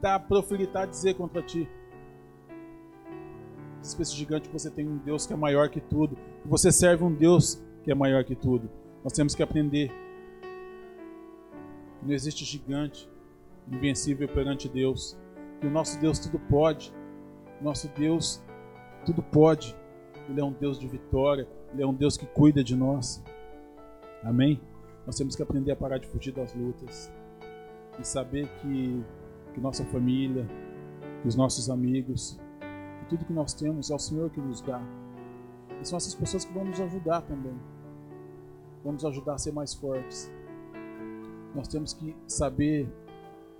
tá 0.00 0.82
a 0.82 0.86
dizer 0.86 1.14
contra 1.14 1.42
ti. 1.42 1.68
Esse 3.80 4.16
gigante 4.16 4.48
que 4.48 4.52
você 4.52 4.70
tem 4.70 4.86
um 4.86 4.98
Deus 4.98 5.26
que 5.26 5.32
é 5.32 5.36
maior 5.36 5.68
que 5.68 5.80
tudo, 5.80 6.16
que 6.42 6.48
você 6.48 6.70
serve 6.70 7.04
um 7.04 7.12
Deus 7.12 7.62
que 7.82 7.90
é 7.90 7.94
maior 7.94 8.24
que 8.24 8.34
tudo. 8.34 8.68
Nós 9.02 9.12
temos 9.12 9.34
que 9.34 9.42
aprender. 9.42 9.90
Não 12.02 12.12
existe 12.12 12.44
gigante 12.44 13.08
invencível 13.70 14.28
perante 14.28 14.68
Deus. 14.68 15.16
Que 15.60 15.66
o 15.66 15.70
nosso 15.70 15.98
Deus 16.00 16.18
tudo 16.18 16.38
pode. 16.38 16.92
Nosso 17.60 17.88
Deus 17.88 18.42
tudo 19.04 19.22
pode. 19.22 19.74
Ele 20.28 20.40
é 20.40 20.44
um 20.44 20.52
Deus 20.52 20.78
de 20.78 20.86
vitória. 20.86 21.48
Ele 21.72 21.82
é 21.82 21.86
um 21.86 21.94
Deus 21.94 22.16
que 22.16 22.26
cuida 22.26 22.62
de 22.62 22.76
nós. 22.76 23.22
Amém? 24.22 24.60
Nós 25.06 25.16
temos 25.16 25.34
que 25.34 25.42
aprender 25.42 25.72
a 25.72 25.76
parar 25.76 25.98
de 25.98 26.06
fugir 26.06 26.32
das 26.32 26.54
lutas. 26.54 27.10
E 27.98 28.06
saber 28.06 28.48
que, 28.60 29.02
que 29.54 29.60
nossa 29.60 29.84
família, 29.84 30.46
que 31.22 31.28
os 31.28 31.36
nossos 31.36 31.68
amigos, 31.70 32.38
que 33.00 33.06
tudo 33.08 33.24
que 33.24 33.32
nós 33.32 33.54
temos 33.54 33.90
é 33.90 33.94
o 33.94 33.98
Senhor 33.98 34.30
que 34.30 34.40
nos 34.40 34.60
dá. 34.60 34.80
E 35.80 35.86
são 35.86 35.96
essas 35.96 36.14
pessoas 36.14 36.44
que 36.44 36.52
vão 36.52 36.64
nos 36.64 36.80
ajudar 36.80 37.22
também 37.22 37.54
vão 38.82 38.92
nos 38.92 39.04
ajudar 39.04 39.34
a 39.34 39.38
ser 39.38 39.52
mais 39.52 39.74
fortes. 39.74 40.30
Nós 41.54 41.68
temos 41.68 41.92
que 41.92 42.14
saber 42.26 42.88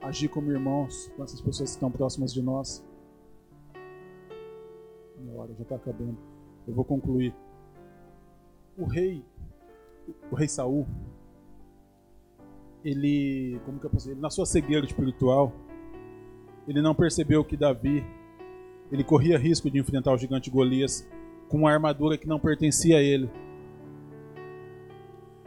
agir 0.01 0.29
como 0.29 0.51
irmãos 0.51 1.11
com 1.16 1.24
essas 1.24 1.40
pessoas 1.40 1.70
que 1.70 1.77
estão 1.77 1.90
próximas 1.90 2.33
de 2.33 2.42
nós. 2.42 2.85
Minha 5.18 5.38
hora 5.38 5.53
já 5.55 5.62
está 5.62 5.77
acabando. 5.77 6.16
Eu 6.66 6.74
vou 6.74 6.85
concluir. 6.85 7.35
O 8.77 8.85
rei, 8.85 9.24
o 10.31 10.37
rei 10.37 10.46
Saul, 10.46 10.87
ele, 12.85 13.61
como 13.64 13.81
que 13.81 13.87
eu 13.87 13.90
posso 13.90 14.09
dizer, 14.09 14.20
na 14.20 14.31
sua 14.31 14.46
cegueira 14.46 14.87
espiritual, 14.87 15.53
ele 16.68 16.83
não 16.83 16.94
percebeu 16.94 17.42
que 17.42 17.57
Davi, 17.57 18.04
ele 18.92 19.02
corria 19.02 19.38
risco 19.38 19.70
de 19.70 19.78
enfrentar 19.78 20.12
o 20.12 20.18
gigante 20.18 20.50
Golias 20.50 21.09
com 21.48 21.57
uma 21.57 21.72
armadura 21.72 22.18
que 22.18 22.28
não 22.28 22.38
pertencia 22.38 22.98
a 22.98 23.00
ele. 23.00 23.31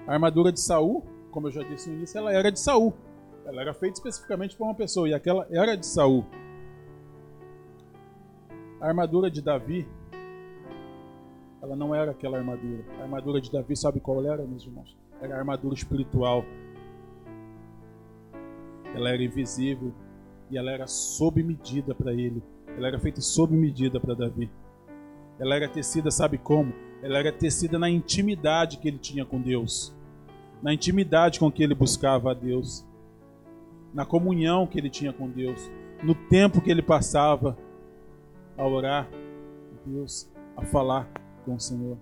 A 0.07 0.13
armadura 0.13 0.51
de 0.51 0.59
Saul, 0.59 1.05
como 1.29 1.47
eu 1.47 1.51
já 1.51 1.61
disse 1.61 1.89
no 1.89 1.97
início, 1.97 2.17
ela 2.17 2.33
era 2.33 2.51
de 2.51 2.59
Saul. 2.59 2.91
Ela 3.45 3.61
era 3.61 3.73
feita 3.73 3.99
especificamente 3.99 4.57
para 4.57 4.65
uma 4.65 4.73
pessoa 4.73 5.07
e 5.07 5.13
aquela 5.13 5.47
era 5.51 5.77
de 5.77 5.85
Saul. 5.85 6.25
A 8.79 8.87
armadura 8.87 9.29
de 9.29 9.43
Davi, 9.43 9.87
ela 11.61 11.75
não 11.75 11.93
era 11.93 12.11
aquela 12.11 12.39
armadura. 12.39 12.83
A 12.99 13.03
armadura 13.03 13.39
de 13.39 13.51
Davi, 13.51 13.75
sabe 13.75 13.99
qual 13.99 14.25
era, 14.25 14.43
meus 14.43 14.65
irmãos? 14.65 14.97
Era 15.21 15.35
a 15.35 15.37
armadura 15.37 15.75
espiritual. 15.75 16.43
Ela 18.95 19.11
era 19.11 19.23
invisível 19.23 19.93
e 20.51 20.57
ela 20.57 20.71
era 20.71 20.85
sob 20.85 21.41
medida 21.41 21.95
para 21.95 22.13
ele. 22.13 22.43
Ela 22.77 22.87
era 22.87 22.99
feita 22.99 23.21
sob 23.21 23.55
medida 23.55 23.99
para 23.99 24.13
Davi. 24.13 24.49
Ela 25.39 25.55
era 25.55 25.67
tecida, 25.67 26.11
sabe 26.11 26.37
como? 26.37 26.73
ela 27.01 27.17
era 27.17 27.31
tecida 27.31 27.79
na 27.79 27.89
intimidade 27.89 28.77
que 28.77 28.87
ele 28.87 28.99
tinha 28.99 29.25
com 29.25 29.41
Deus, 29.41 29.93
na 30.61 30.73
intimidade 30.73 31.39
com 31.39 31.51
que 31.51 31.63
ele 31.63 31.73
buscava 31.73 32.31
a 32.31 32.33
Deus, 32.33 32.85
na 33.93 34.05
comunhão 34.05 34.67
que 34.67 34.77
ele 34.77 34.89
tinha 34.89 35.11
com 35.11 35.27
Deus, 35.27 35.69
no 36.03 36.13
tempo 36.13 36.61
que 36.61 36.69
ele 36.69 36.81
passava 36.81 37.57
a 38.57 38.65
orar 38.65 39.07
a 39.09 39.89
Deus, 39.89 40.29
a 40.55 40.63
falar 40.63 41.09
com 41.43 41.55
o 41.55 41.59
Senhor. 41.59 41.97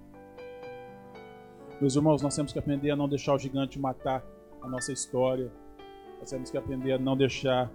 Meus 1.80 1.96
irmãos, 1.96 2.22
nós 2.22 2.36
temos 2.36 2.52
que 2.52 2.60
aprender 2.60 2.92
a 2.92 2.96
não 2.96 3.08
deixar 3.08 3.34
o 3.34 3.40
gigante 3.40 3.80
matar 3.80 4.22
a 4.62 4.68
nossa 4.68 4.92
história. 4.92 5.50
Nós 6.20 6.30
temos 6.30 6.52
que 6.52 6.58
aprender 6.58 6.92
a 6.92 7.00
não 7.00 7.16
deixar 7.16 7.72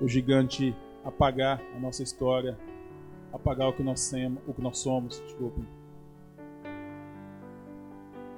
o 0.00 0.08
gigante 0.08 0.74
apagar 1.04 1.62
a 1.74 1.78
nossa 1.78 2.02
história, 2.02 2.58
apagar 3.32 3.68
o 3.68 3.72
que 3.72 3.82
nós, 3.82 4.00
somos, 4.00 4.42
o 4.46 4.54
que 4.54 4.62
nós 4.62 4.78
somos. 4.78 5.20
Desculpem. 5.20 5.66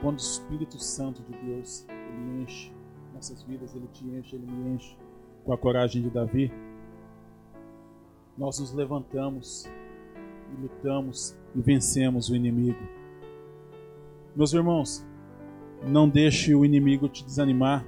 Quando 0.01 0.19
o 0.19 0.23
Espírito 0.23 0.79
Santo 0.79 1.23
de 1.23 1.33
Deus 1.39 1.87
ele 1.89 2.43
enche 2.43 2.73
nossas 3.15 3.43
vidas, 3.43 3.75
ele 3.75 3.89
te 3.93 4.05
enche, 4.05 4.37
ele 4.37 4.47
me 4.47 4.75
enche 4.75 4.97
com 5.45 5.53
a 5.53 5.59
coragem 5.59 6.03
de 6.03 6.11
Davi, 6.11 6.53
nós 8.37 8.59
nos 8.59 8.73
levantamos 8.75 9.65
e 10.53 10.61
lutamos 10.61 11.35
e 11.55 11.61
vencemos 11.61 12.29
o 12.29 12.37
inimigo. 12.37 12.79
Meus 14.35 14.53
irmãos, 14.53 15.05
não 15.83 16.09
deixe 16.09 16.55
o 16.55 16.65
inimigo 16.65 17.09
te 17.09 17.25
desanimar. 17.25 17.87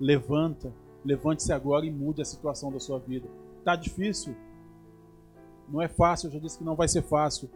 Levanta, 0.00 0.72
levante-se 1.06 1.52
agora 1.52 1.86
e 1.86 1.90
mude 1.90 2.20
a 2.20 2.24
situação 2.24 2.72
da 2.72 2.80
sua 2.80 2.98
vida. 2.98 3.28
Tá 3.64 3.76
difícil? 3.76 4.34
Não 5.68 5.80
é 5.80 5.88
fácil, 5.88 6.28
eu 6.28 6.32
já 6.32 6.38
disse 6.38 6.58
que 6.58 6.64
não 6.64 6.74
vai 6.74 6.88
ser 6.88 7.02
fácil. 7.02 7.48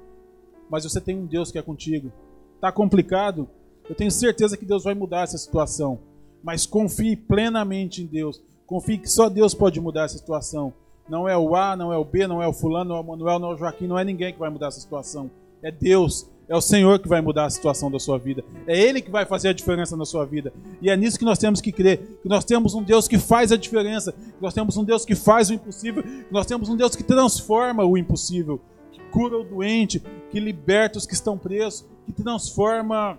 Mas 0.69 0.85
você 0.85 1.01
tem 1.01 1.19
um 1.19 1.27
Deus 1.27 1.51
que 1.51 1.59
é 1.59 1.63
contigo. 1.63 2.13
Está 2.55 2.71
complicado? 2.71 3.49
Eu 3.89 3.95
tenho 3.95 4.11
certeza 4.11 4.57
que 4.57 4.65
Deus 4.65 4.85
vai 4.85 4.95
mudar 4.95 5.23
essa 5.23 5.37
situação. 5.37 5.99
Mas 6.43 6.65
confie 6.65 7.17
plenamente 7.17 8.03
em 8.03 8.07
Deus. 8.07 8.43
Confie 8.67 8.99
que 8.99 9.09
só 9.09 9.29
Deus 9.29 9.53
pode 9.53 9.81
mudar 9.81 10.05
essa 10.05 10.17
situação. 10.17 10.73
Não 11.09 11.29
é 11.29 11.37
o 11.37 11.57
A, 11.57 11.75
não 11.75 11.93
é 11.93 11.97
o 11.97 12.05
B, 12.05 12.27
não 12.29 12.41
é 12.41 12.47
o 12.47 12.53
fulano, 12.53 12.91
não 12.91 12.97
é 12.97 13.01
o 13.01 13.05
Manuel, 13.05 13.39
não 13.41 13.51
é 13.51 13.55
o 13.55 13.57
Joaquim, 13.57 13.89
não 13.89 13.99
é 13.99 14.05
ninguém 14.05 14.33
que 14.33 14.39
vai 14.39 14.49
mudar 14.49 14.69
essa 14.69 14.81
situação. 14.81 15.29
É 15.61 15.73
Deus, 15.73 16.31
é 16.51 16.57
o 16.57 16.61
Senhor 16.61 16.99
que 16.99 17.09
vai 17.09 17.21
mudar 17.21 17.45
a 17.45 17.51
situação 17.51 17.89
da 17.89 18.01
sua 18.01 18.19
vida. 18.19 18.45
É 18.67 18.77
Ele 18.77 19.01
que 19.01 19.11
vai 19.11 19.25
fazer 19.25 19.49
a 19.49 19.53
diferença 19.53 19.97
na 19.97 20.05
sua 20.05 20.27
vida. 20.27 20.53
E 20.83 20.91
é 20.91 20.97
nisso 20.97 21.17
que 21.17 21.25
nós 21.25 21.39
temos 21.39 21.61
que 21.61 21.71
crer. 21.71 22.19
Que 22.21 22.29
nós 22.29 22.45
temos 22.45 22.75
um 22.75 22.83
Deus 22.83 23.07
que 23.07 23.19
faz 23.19 23.53
a 23.53 23.57
diferença. 23.57 24.11
Que 24.11 24.43
nós 24.43 24.53
temos 24.53 24.77
um 24.77 24.83
Deus 24.83 25.05
que 25.05 25.15
faz 25.15 25.49
o 25.49 25.55
impossível. 25.55 26.03
Que 26.03 26.33
nós 26.33 26.47
temos 26.47 26.69
um 26.69 26.77
Deus 26.77 26.97
que 26.97 27.05
transforma 27.05 27.85
o 27.85 27.97
impossível. 27.97 28.61
Que 28.91 29.01
cura 29.13 29.39
o 29.39 29.45
doente. 29.45 30.03
Que 30.29 30.41
liberta 30.41 30.99
os 30.99 31.07
que 31.07 31.15
estão 31.15 31.39
presos 31.39 31.85
que 32.11 32.23
transforma 32.23 33.19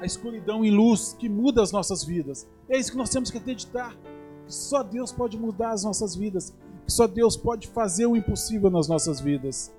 a 0.00 0.06
escuridão 0.06 0.64
em 0.64 0.70
luz, 0.70 1.14
que 1.18 1.28
muda 1.28 1.62
as 1.62 1.72
nossas 1.72 2.04
vidas. 2.04 2.46
É 2.68 2.78
isso 2.78 2.90
que 2.90 2.96
nós 2.96 3.10
temos 3.10 3.30
que 3.30 3.36
acreditar. 3.36 3.94
Que 4.46 4.54
só 4.54 4.82
Deus 4.82 5.12
pode 5.12 5.36
mudar 5.36 5.72
as 5.72 5.84
nossas 5.84 6.16
vidas. 6.16 6.54
Que 6.86 6.92
só 6.92 7.06
Deus 7.06 7.36
pode 7.36 7.68
fazer 7.68 8.06
o 8.06 8.16
impossível 8.16 8.70
nas 8.70 8.88
nossas 8.88 9.20
vidas. 9.20 9.70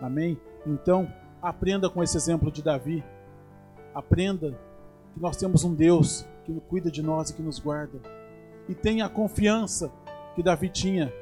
Amém? 0.00 0.38
Então, 0.66 1.10
aprenda 1.42 1.90
com 1.90 2.02
esse 2.02 2.16
exemplo 2.16 2.50
de 2.50 2.62
Davi. 2.62 3.02
Aprenda 3.92 4.56
que 5.12 5.20
nós 5.20 5.36
temos 5.36 5.64
um 5.64 5.74
Deus 5.74 6.24
que 6.44 6.52
cuida 6.68 6.90
de 6.90 7.02
nós 7.02 7.30
e 7.30 7.34
que 7.34 7.42
nos 7.42 7.58
guarda. 7.58 8.00
E 8.68 8.74
tenha 8.74 9.04
a 9.04 9.08
confiança 9.08 9.92
que 10.34 10.42
Davi 10.42 10.68
tinha, 10.68 11.12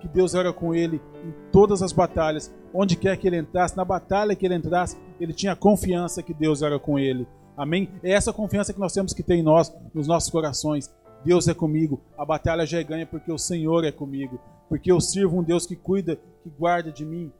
que 0.00 0.08
Deus 0.08 0.34
era 0.34 0.52
com 0.52 0.74
ele 0.74 1.00
em 1.24 1.34
todas 1.50 1.82
as 1.82 1.92
batalhas, 1.92 2.54
onde 2.72 2.96
quer 2.96 3.16
que 3.16 3.26
ele 3.26 3.38
entrasse, 3.38 3.76
na 3.76 3.84
batalha 3.84 4.34
que 4.34 4.46
ele 4.46 4.54
entrasse, 4.54 4.96
ele 5.20 5.32
tinha 5.32 5.56
confiança 5.56 6.22
que 6.22 6.32
Deus 6.32 6.62
era 6.62 6.78
com 6.78 6.98
ele. 6.98 7.26
Amém? 7.56 7.90
É 8.02 8.12
essa 8.12 8.32
confiança 8.32 8.72
que 8.72 8.80
nós 8.80 8.92
temos 8.92 9.12
que 9.12 9.22
ter 9.22 9.34
em 9.34 9.42
nós, 9.42 9.74
nos 9.92 10.06
nossos 10.06 10.30
corações. 10.30 10.92
Deus 11.24 11.48
é 11.48 11.54
comigo, 11.54 12.00
a 12.16 12.24
batalha 12.24 12.64
já 12.64 12.78
é 12.78 12.84
ganha 12.84 13.06
porque 13.06 13.32
o 13.32 13.38
Senhor 13.38 13.84
é 13.84 13.90
comigo, 13.90 14.38
porque 14.68 14.92
eu 14.92 15.00
sirvo 15.00 15.40
um 15.40 15.42
Deus 15.42 15.66
que 15.66 15.74
cuida, 15.74 16.16
que 16.42 16.50
guarda 16.50 16.92
de 16.92 17.04
mim, 17.04 17.32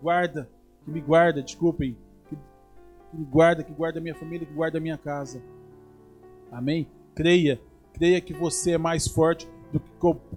guarda, 0.00 0.48
que 0.84 0.90
me 0.90 1.00
guarda, 1.00 1.42
desculpem, 1.42 1.96
que, 2.28 2.36
me 3.12 3.24
guarda, 3.24 3.62
que 3.62 3.72
guarda 3.72 3.98
a 3.98 4.02
minha 4.02 4.14
família, 4.14 4.46
que 4.46 4.52
guarda 4.52 4.78
a 4.78 4.80
minha 4.80 4.98
casa. 4.98 5.42
Amém? 6.50 6.86
Creia 7.14 7.60
Creia 7.94 8.20
que 8.20 8.32
você 8.32 8.72
é 8.72 8.78
mais 8.78 9.06
forte 9.06 9.48
do 9.72 9.78
que 9.78 9.90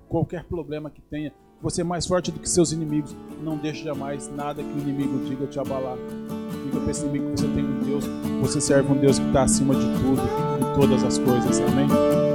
qualquer 0.09 0.43
problema 0.43 0.89
que 0.89 1.01
tenha. 1.01 1.31
Você 1.61 1.81
é 1.81 1.83
mais 1.83 2.05
forte 2.05 2.31
do 2.31 2.39
que 2.39 2.49
seus 2.49 2.71
inimigos. 2.71 3.15
Não 3.41 3.57
deixe 3.57 3.83
jamais 3.83 4.27
nada 4.29 4.61
que 4.61 4.69
o 4.69 4.79
inimigo 4.79 5.25
diga 5.25 5.47
te 5.47 5.59
abalar. 5.59 5.97
Diga 6.65 6.79
para 6.79 6.91
esse 6.91 7.03
inimigo 7.05 7.31
que 7.31 7.41
você 7.41 7.47
tem 7.47 7.65
um 7.65 7.83
Deus, 7.83 8.05
você 8.41 8.61
serve 8.61 8.91
um 8.91 8.97
Deus 8.97 9.17
que 9.17 9.27
está 9.27 9.43
acima 9.43 9.73
de 9.73 9.85
tudo, 9.99 10.21
de 10.21 10.79
todas 10.79 11.03
as 11.03 11.17
coisas. 11.17 11.59
Amém? 11.61 12.34